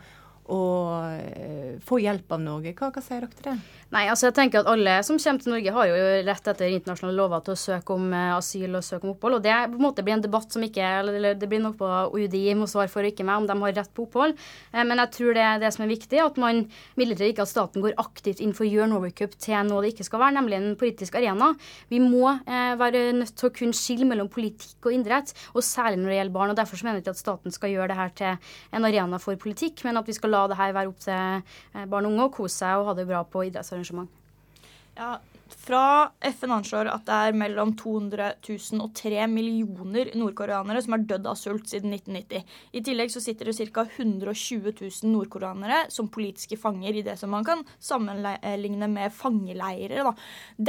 [0.48, 2.72] og eh, få hjelp av Norge.
[2.76, 3.56] Hva, hva, sier dere til det?
[3.88, 7.16] Nei, altså jeg tenker at Alle som kommer til Norge, har jo rett etter internasjonale
[7.16, 9.38] lover til å søke om eh, asyl og søke om opphold.
[9.38, 11.88] og Det på en måte blir en debatt som ikke eller det blir noe på
[12.12, 14.34] UDI må svare for, ikke meg, om de har rett på opphold.
[14.74, 16.60] Eh, men jeg tror det er det som er viktig, at man
[17.00, 19.94] midlertidig ikke at staten går aktivt inn for å gjøre Norway Cup til noe det
[19.94, 21.48] ikke skal være, nemlig en politisk arena.
[21.88, 26.02] Vi må eh, være nødt til å kunne skille mellom politikk og idrett, og særlig
[26.02, 26.52] når det gjelder barn.
[26.52, 29.40] og Derfor mener jeg ikke at staten skal gjøre det her til en arena for
[29.40, 32.36] politikk, men at vi skal la det her være opp til barn og unge å
[32.36, 33.48] kose seg og ha det bra på
[33.78, 34.08] idrettsarrangement.
[34.96, 35.20] Ja,
[35.56, 41.04] fra FN anslår at det er mellom 200 000 og 3 millioner nordkoreanere som har
[41.08, 42.56] dødd av sult siden 1990.
[42.72, 43.84] I tillegg så sitter det ca.
[43.88, 50.04] 120 000 nordkoreanere som politiske fanger i det som man kan sammenligne med fangeleirer.
[50.08, 50.14] Da.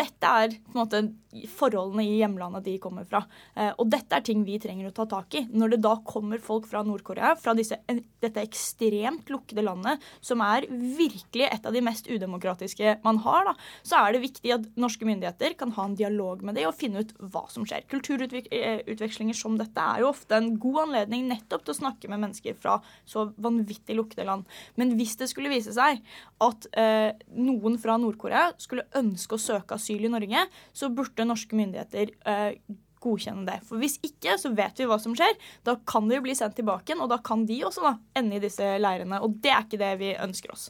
[0.01, 1.03] Dette er på en måte
[1.49, 3.21] forholdene i hjemlandet de kommer fra.
[3.55, 5.45] Eh, og dette er ting vi trenger å ta tak i.
[5.51, 7.77] Når det da kommer folk fra Nord-Korea, fra disse,
[8.23, 13.55] dette ekstremt lukkede landet, som er virkelig et av de mest udemokratiske man har, da,
[13.85, 17.03] så er det viktig at norske myndigheter kan ha en dialog med dem og finne
[17.03, 17.85] ut hva som skjer.
[17.91, 22.57] Kulturutvekslinger som dette er jo ofte en god anledning nettopp til å snakke med mennesker
[22.59, 22.77] fra
[23.09, 24.45] så vanvittig lukkede land.
[24.79, 26.03] Men hvis det skulle vise seg
[26.45, 31.57] at eh, noen fra Nord-Korea skulle ønske å søke asyl i Norge, så burde norske
[31.57, 32.61] myndigheter eh,
[33.03, 33.59] godkjenne det.
[33.67, 35.35] For Hvis ikke, så vet vi hva som skjer.
[35.67, 38.75] Da kan de bli sendt tilbake og da kan de også da ende i disse
[38.81, 39.21] leirene.
[39.23, 40.69] Og det er ikke det vi ønsker oss.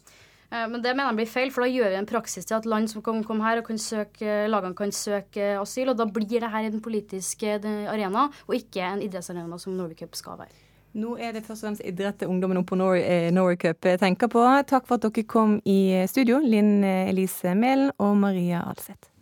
[0.49, 2.69] Eh, men det mener jeg blir feil, for da gjør vi en praksis til at
[2.69, 6.41] land som kan komme her og kan søke, lagene kan søke asyl, og da blir
[6.41, 10.65] det her en politisk eh, arena, og ikke en idrettsarena som Norway Cup skal være.
[10.99, 14.45] Nå er det først og fremst idrett ungdommen på Norway, eh, Norway Cup tenker på.
[14.65, 15.79] Takk for at dere kom i
[16.09, 19.13] studio, Linn Elise Mælen og Maria Alseth.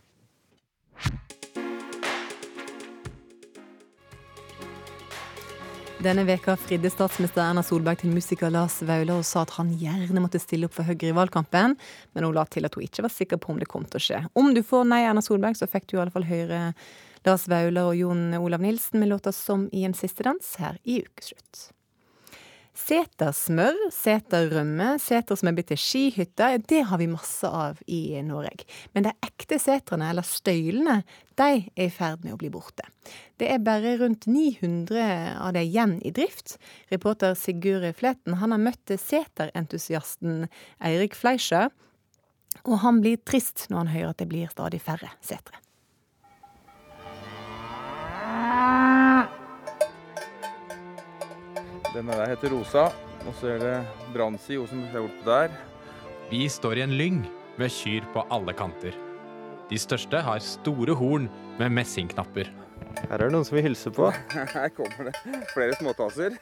[5.98, 10.22] Denne veka fridde statsminister Erna Solberg til musiker Lars Vaular og sa at han gjerne
[10.22, 11.74] måtte stille opp for Høyre i valgkampen,
[12.14, 14.04] men hun la til at hun ikke var sikker på om det kom til å
[14.06, 14.20] skje.
[14.38, 16.60] Om du får nei, Erna Solberg, så fikk du i alle fall høre
[17.26, 21.02] Lars Vaular og Jon Olav Nilsen med låta 'Som i en siste dans' her i
[21.02, 21.72] ukeslutt.
[22.78, 28.68] Setersmør, seterrømme, seter som er blitt til skihytter, det har vi masse av i Norge.
[28.94, 31.00] Men de ekte setrene, eller støylene,
[31.42, 32.86] de er i ferd med å bli borte.
[33.42, 35.02] Det er bare rundt 900
[35.42, 36.60] av de igjen i drift.
[36.94, 40.46] Reporter Sigurd Fletten han har møtt seterentusiasten
[40.78, 41.74] Eirik Fleischer,
[42.68, 45.67] og han blir trist når han hører at det blir stadig færre setre.
[51.96, 52.90] Denne der heter Rosa.
[53.28, 53.76] Og så er det
[54.14, 55.58] Bransi, hun som er borte der.
[56.32, 57.22] Vi står i en lyng
[57.58, 58.96] med kyr på alle kanter.
[59.68, 61.28] De største har store horn
[61.60, 62.52] med messingknapper.
[62.98, 64.10] Her er det noen som vil hilse på.
[64.56, 65.16] Her kommer det
[65.54, 66.38] flere småtasser.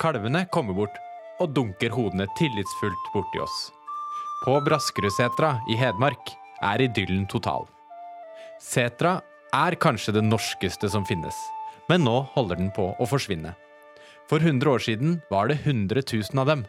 [0.00, 0.98] Kalvene kommer bort
[1.40, 3.58] og dunker hodene tillitsfullt borti oss.
[4.44, 6.34] På Braskerudsetra i Hedmark
[6.64, 7.66] er idyllen total.
[8.60, 9.18] Setra
[9.56, 11.36] er kanskje det norskeste som finnes,
[11.88, 13.54] men nå holder den på å forsvinne.
[14.30, 16.60] For 100 år siden var det 100 000 av dem.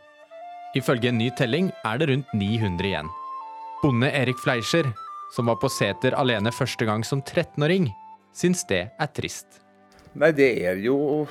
[0.74, 3.10] Ifølge en ny telling er det rundt 900 igjen.
[3.84, 4.88] Bonde Erik Fleischer,
[5.36, 7.92] som var på seter alene første gang som 13-åring,
[8.34, 9.60] syns det er trist.
[10.18, 11.28] Nei, det er jo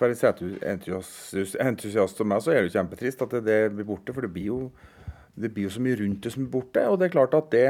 [0.00, 4.16] For en seteentusiast entusiast som meg, så er det jo kjempetrist at det, blir borte.
[4.16, 4.58] For det blir, jo,
[5.38, 6.82] det blir jo så mye rundt det som blir borte.
[6.90, 7.66] Og det er klart at det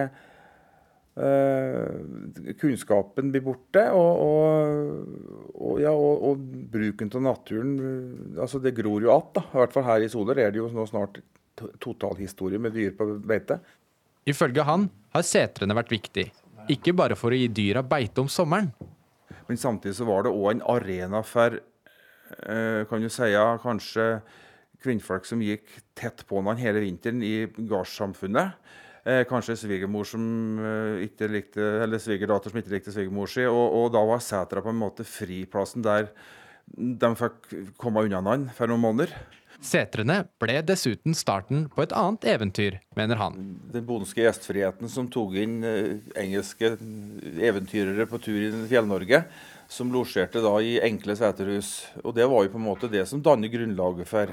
[1.20, 3.84] eh, Kunnskapen blir borte.
[3.92, 5.29] Og, og,
[5.60, 9.42] og, ja, og, og bruken av naturen eh, Altså, det gror jo att, da.
[9.52, 11.20] I hvert fall her i Soler er det jo nå snart
[11.58, 13.58] to- totalhistorie med dyr på beite.
[14.28, 16.26] Ifølge han har setrene vært viktig,
[16.70, 18.70] ikke bare for å gi dyra beite om sommeren.
[19.48, 23.30] Men samtidig så var det òg en arena for eh, kan du si,
[23.64, 24.20] kanskje
[24.80, 25.66] kvinnfolk som gikk
[25.98, 27.34] tett på hverandre hele vinteren i
[27.68, 28.54] gardssamfunnet.
[29.04, 30.22] Eh, kanskje svigermor som
[30.60, 33.46] eh, ikke likte, eller svigerdatter som ikke likte svigermor si.
[33.48, 36.10] Og, og da var setra på en måte friplassen der
[36.70, 39.14] de fikk komme unna hverandre for noen måneder.
[39.60, 43.34] Setrene ble dessuten starten på et annet eventyr, mener han.
[43.72, 46.74] Den bondske gjestfriheten som tok inn eh, engelske
[47.40, 49.24] eventyrere på tur i Fjell-Norge,
[49.70, 51.74] som losjerte da i enkle seterhus.
[52.04, 54.32] Og det var jo på en måte det som danner grunnlaget for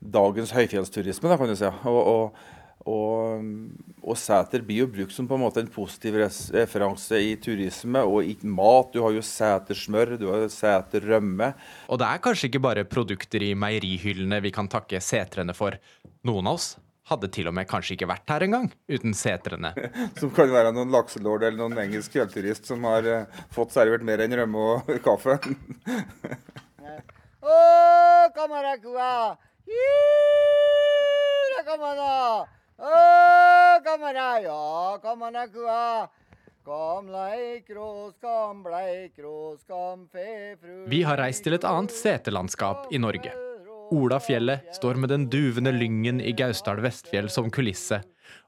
[0.00, 1.70] dagens høyfjellsturisme, da, kan du si.
[1.90, 2.42] Og, og,
[2.88, 3.44] og,
[4.00, 8.24] og seter blir jo brukt som på en måte en positiv referanse i turisme og
[8.24, 8.92] i mat.
[8.94, 11.52] Du har jo setersmør, du har seterrømme.
[11.92, 15.76] Og det er kanskje ikke bare produkter i meierihyllene vi kan takke setrene for.
[16.28, 16.70] Noen av oss
[17.10, 19.72] hadde til og med kanskje ikke vært her engang uten setrene.
[20.20, 24.22] Som kan være noen lakselord eller noen engelsk fjellturist som har eh, fått servert mer
[24.24, 25.38] enn rømme og kaffe.
[27.40, 27.56] Å,
[32.80, 33.80] kamarakua!
[33.80, 33.80] Hira, kamana!
[33.80, 35.20] Å, kamara, ja, kom
[36.60, 39.56] Skam kom skam bleikro,
[40.12, 43.32] fefru Vi har reist til et annet seterlandskap i Norge.
[43.90, 48.02] Olafjellet står med den duvende lyngen i Gausdal Vestfjell som kulisse,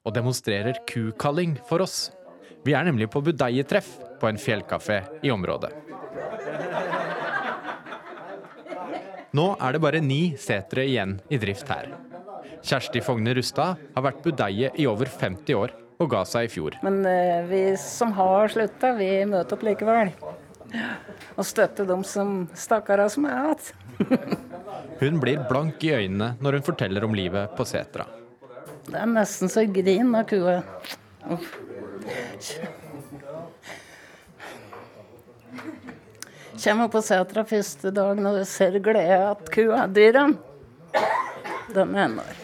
[0.05, 2.13] og demonstrerer kukalling for oss.
[2.65, 5.73] Vi er nemlig på budeiettreff på en fjellkafé i området.
[9.33, 12.12] Nå er det bare ni setre igjen i drift her.
[12.63, 16.77] Kjersti Fogne Rustad har vært budeie i over 50 år og ga seg i fjor.
[16.87, 20.13] Men eh, vi som har slutta, vi møter opp likevel.
[21.37, 23.53] Og støtter dem som stakkara som er
[24.07, 24.39] igjen.
[25.03, 28.07] Hun blir blank i øynene når hun forteller om livet på setra.
[28.87, 30.57] Det er nesten så jeg griner av kua.
[31.31, 31.51] Uff.
[36.63, 40.39] Kommer på setra første dag når du ser glede at kua er dyren.
[41.73, 42.42] Den er enorm.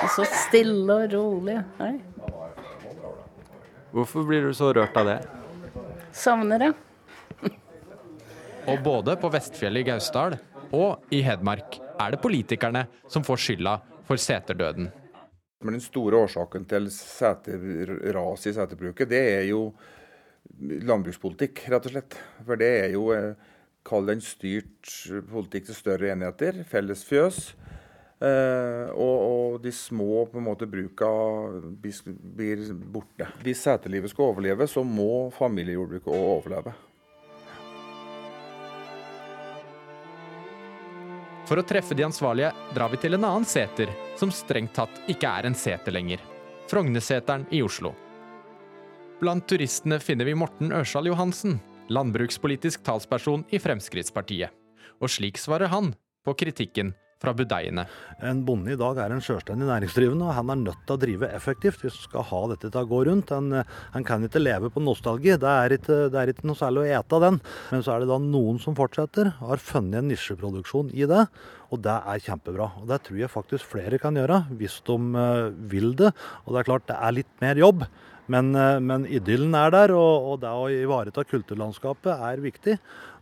[0.00, 1.58] Og så stille og rolig.
[1.80, 1.96] Nei,
[3.90, 5.18] Hvorfor blir du så rørt av det?
[6.14, 6.70] savner det.
[8.70, 10.36] Og både på Vestfjellet i Gausdal
[10.76, 13.76] og i Hedmark er det politikerne som får skylda
[14.06, 14.90] for seterdøden.
[15.60, 19.64] Men den store årsaken til seterras i seterbruket, det er jo
[20.60, 22.16] landbrukspolitikk, rett og slett.
[22.46, 23.34] For det er jo, eh,
[23.84, 24.88] kall den styrt
[25.30, 27.54] politikk til større enheter, felles fjøs.
[28.20, 31.08] Eh, og, og de små på en måte bruka
[31.80, 33.30] blir borte.
[33.40, 36.74] Hvis seterlivet skal overleve, så må familiejordbruket òg overleve.
[41.48, 43.90] For å treffe de ansvarlige drar vi til en annen seter,
[44.20, 46.20] som strengt tatt ikke er en seter lenger.
[46.70, 47.90] Frogneseteren i Oslo.
[49.18, 51.58] Blant turistene finner vi Morten Ørsal Johansen,
[51.90, 54.52] landbrukspolitisk talsperson i Fremskrittspartiet.
[55.00, 55.90] Og slik svarer han
[56.24, 57.84] på kritikken fra budeiene.
[58.24, 61.30] En bonde i dag er en selvstendig næringsdrivende, og han er nødt til å drive
[61.36, 63.32] effektivt hvis han skal ha dette til å gå rundt.
[63.36, 63.62] Han,
[63.94, 66.90] han kan ikke leve på nostalgi, det er ikke, det er ikke noe særlig å
[66.98, 67.40] ete av den.
[67.70, 71.26] Men så er det da noen som fortsetter, har funnet en nisjeproduksjon i det,
[71.70, 72.72] og det er kjempebra.
[72.80, 76.14] Og det tror jeg faktisk flere kan gjøre, hvis de eh, vil det.
[76.46, 77.84] Og det er klart, det er litt mer jobb.
[78.30, 82.76] Men, eh, men idyllen er der, og, og det å ivareta kulturlandskapet er viktig.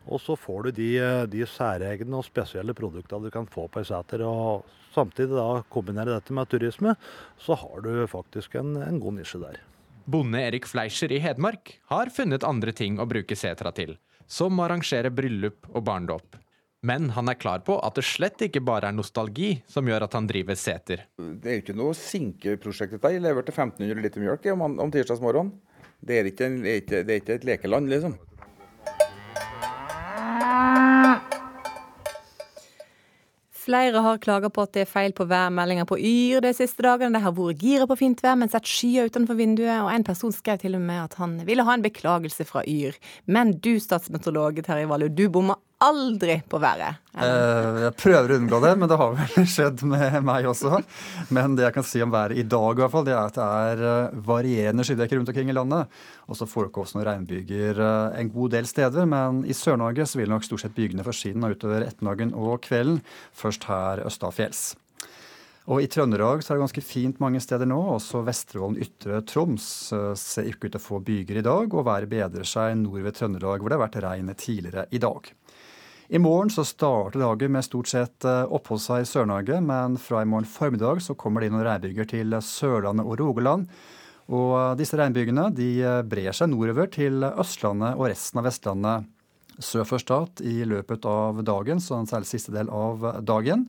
[0.08, 3.82] Og så får du de, eh, de særegne og spesielle produktene du kan få på
[3.82, 4.24] ei seter.
[4.24, 6.96] Og samtidig da kombinere dette med turisme,
[7.38, 9.60] så har du faktisk en, en god nisje der.
[10.08, 14.64] Bonde Erik Fleischer i Hedmark har funnet andre ting å bruke setra til, som å
[14.64, 16.38] arrangere bryllup og barnedåp.
[16.80, 20.14] Men han er klar på at det slett ikke bare er nostalgi som gjør at
[20.14, 21.02] han driver seter.
[21.18, 23.10] Det er jo ikke noe sinkeprosjekt dette.
[23.16, 25.52] Jeg leverte 1500 liter mjølk om, om tirsdagsmorgenen.
[25.98, 28.14] Det er, ikke, det, er ikke, det er ikke et lekeland, liksom.
[33.68, 37.12] Flere har klaga på at det er feil på værmeldinga på Yr de siste dagene.
[37.12, 39.82] De har vært gira på fint vær, men sett skyer utenfor vinduet.
[39.82, 42.96] Og en person skrev til og med at han ville ha en beklagelse fra Yr.
[43.28, 46.96] Men du, statsmeteorolog Terje Valle, du bomma aldri på været.
[47.14, 50.80] Eh, Jeg prøver å unngå det, men det har vel skjedd med meg også.
[51.34, 53.38] Men det jeg kan si om været i dag, i hvert fall, det er at
[53.38, 56.00] det er eh, varierende skydekker rundt omkring i landet.
[56.26, 60.34] Og så forekommer noen regnbyger eh, en god del steder, men i Sør-Norge så vil
[60.34, 63.00] nok stort sett bygene forsvinne utover ettermiddagen og kvelden,
[63.38, 64.66] først her østafjells.
[65.68, 67.76] Og I Trøndelag så er det ganske fint mange steder nå.
[67.92, 71.84] Også Vesterålen, Ytre Troms eh, ser ikke ut til å få byger i dag, og
[71.86, 75.28] været bedrer seg nord ved Trøndelag, hvor det har vært regn tidligere i dag.
[76.08, 80.28] I morgen så starter dagen med stort sett eh, opphold i Sør-Norge, men fra i
[80.28, 83.66] morgen formiddag så kommer det inn noen regnbyger til Sørlandet og Rogaland.
[84.32, 89.60] Og eh, disse regnbygene de eh, brer seg nordover til Østlandet og resten av Vestlandet
[89.60, 93.68] sør for Stad i løpet av dagen, så særlig siste del av dagen.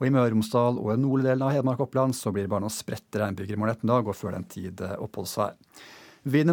[0.00, 2.48] Og I Møre og Romsdal og den nordlige delen av Hedmark og Oppland så blir
[2.48, 4.98] det bare noen spredte regnbyger i morgen ettermiddag og før den tid eh,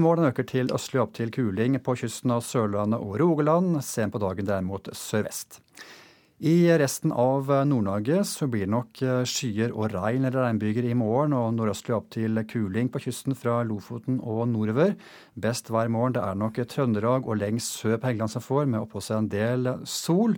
[0.02, 3.84] morgen øker til østlig opp til kuling på kysten av Sørlandet og Rogaland.
[3.86, 5.60] Sent på dagen derimot sørvest.
[6.40, 10.96] I resten av Nord-Norge så blir det nok eh, skyer og regn eller regnbyger i
[10.96, 14.96] morgen, og nordøstlig opp til kuling på kysten fra Lofoten og nordover.
[15.36, 18.66] Best vær i morgen det er nok Trøndelag og lengst sør på Helgeland som får,
[18.72, 20.34] med oppå seg en del sol.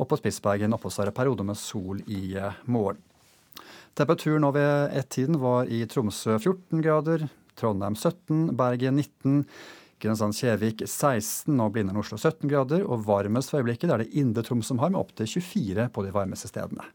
[0.00, 2.98] Og på Spitsbergen oppå seg perioder med sol i eh, morgen.
[3.92, 7.28] Temperaturen nå ved ett-tiden var i Tromsø 14 grader,
[7.58, 9.44] Trondheim 17, Bergen 19,
[10.02, 12.84] Kristiansand-Kjevik 16 og Blindern Oslo 17 grader.
[12.86, 16.06] Og varmest for øyeblikket det er det Indre Troms som har, med opptil 24 på
[16.06, 16.88] de varmeste stedene.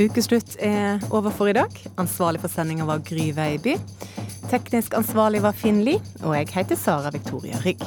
[0.00, 1.74] Ukeslutt er over for i dag.
[2.00, 3.76] Ansvarlig for sendinga var Gry Veiby.
[4.50, 7.84] Teknisk ansvarlig var Finn Lie, og jeg heter Sara Victoria Rygg.